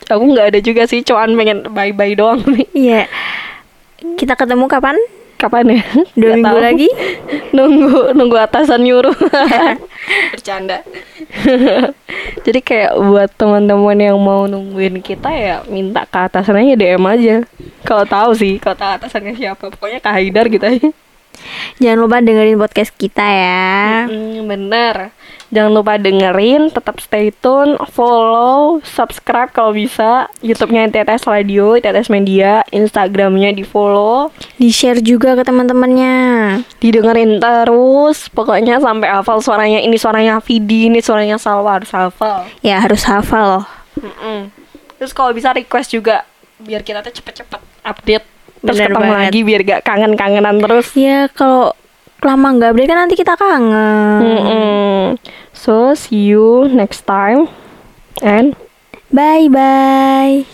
aku 0.05 0.23
nggak 0.27 0.47
ada 0.49 0.59
juga 0.59 0.83
sih 0.83 1.01
cuman 1.01 1.33
pengen 1.33 1.57
bye 1.69 1.89
bye 1.89 2.13
doang 2.13 2.41
nih 2.45 2.67
Iya. 2.73 3.01
Kita 4.15 4.33
ketemu 4.33 4.65
kapan? 4.65 4.95
Kapan 5.39 5.79
ya? 5.79 5.83
Dua 6.19 6.35
minggu. 6.35 6.51
tahu. 6.51 6.59
lagi? 6.59 6.89
nunggu 7.55 8.11
nunggu 8.11 8.37
atasan 8.37 8.83
nyuruh. 8.83 9.15
Bercanda. 10.35 10.83
Jadi 12.45 12.59
kayak 12.59 12.99
buat 12.99 13.31
teman-teman 13.39 13.95
yang 13.95 14.19
mau 14.19 14.43
nungguin 14.45 14.99
kita 14.99 15.31
ya 15.31 15.55
minta 15.71 16.03
ke 16.03 16.19
atasannya 16.19 16.75
DM 16.75 17.03
aja. 17.07 17.37
Kalau 17.87 18.03
tahu 18.03 18.35
sih 18.35 18.59
kalau 18.59 18.75
tahu 18.75 18.91
atasannya 18.99 19.33
siapa. 19.39 19.71
Pokoknya 19.71 20.03
Kak 20.03 20.13
Haidar 20.19 20.51
gitu 20.51 20.67
aja. 20.67 20.89
Jangan 21.79 21.97
lupa 22.03 22.19
dengerin 22.19 22.59
podcast 22.59 22.91
kita 22.99 23.23
ya. 23.23 24.11
Hmm, 24.11 24.43
bener 24.43 25.15
jangan 25.49 25.71
lupa 25.71 25.95
dengerin 25.95 26.69
tetap 26.69 26.97
stay 26.97 27.29
tune 27.31 27.73
follow 27.89 28.77
subscribe 28.81 29.49
kalau 29.49 29.71
bisa 29.71 30.09
YouTube-nya 30.39 30.87
TTS 30.87 31.25
Radio 31.25 31.73
TTS 31.75 32.07
Media 32.07 32.61
Instagramnya 32.67 33.49
di 33.51 33.61
follow 33.61 34.29
Di 34.55 34.69
share 34.69 34.99
juga 34.99 35.33
ke 35.33 35.41
teman-temannya. 35.41 36.17
didengerin 36.77 37.37
terus 37.37 38.27
pokoknya 38.27 38.77
sampai 38.77 39.09
hafal 39.11 39.39
suaranya 39.39 39.79
ini 39.79 39.95
suaranya 39.95 40.37
Vidi 40.39 40.85
ini 40.85 40.99
suaranya 40.99 41.35
Salwa 41.35 41.75
harus 41.75 41.89
hafal 41.89 42.45
Ya 42.59 42.77
harus 42.77 43.01
hafal 43.03 43.59
loh. 43.59 43.65
Mm-mm. 43.95 44.53
terus 44.95 45.11
kalau 45.11 45.31
bisa 45.31 45.49
request 45.49 45.89
juga 45.89 46.23
biar 46.57 46.81
kita 46.81 47.01
tuh 47.01 47.11
cepet-cepet 47.11 47.57
update 47.81 48.25
terus 48.59 48.75
Bener 48.75 48.91
ketemu 48.91 49.01
banget. 49.07 49.23
lagi 49.25 49.39
biar 49.41 49.61
gak 49.65 49.81
kangen-kangenan 49.81 50.55
terus 50.59 50.87
Ya 50.93 51.25
kalau 51.29 51.71
lama 52.23 52.47
nggak 52.55 52.75
update 52.75 52.89
kan 52.89 52.97
nanti 53.05 53.15
kita 53.15 53.33
kangen. 53.39 54.21
Mm-mm. 54.23 55.03
so 55.55 55.95
see 55.95 56.29
you 56.31 56.67
next 56.71 57.07
time 57.07 57.47
and 58.19 58.55
Bye 59.09 59.49
bye. 59.49 60.45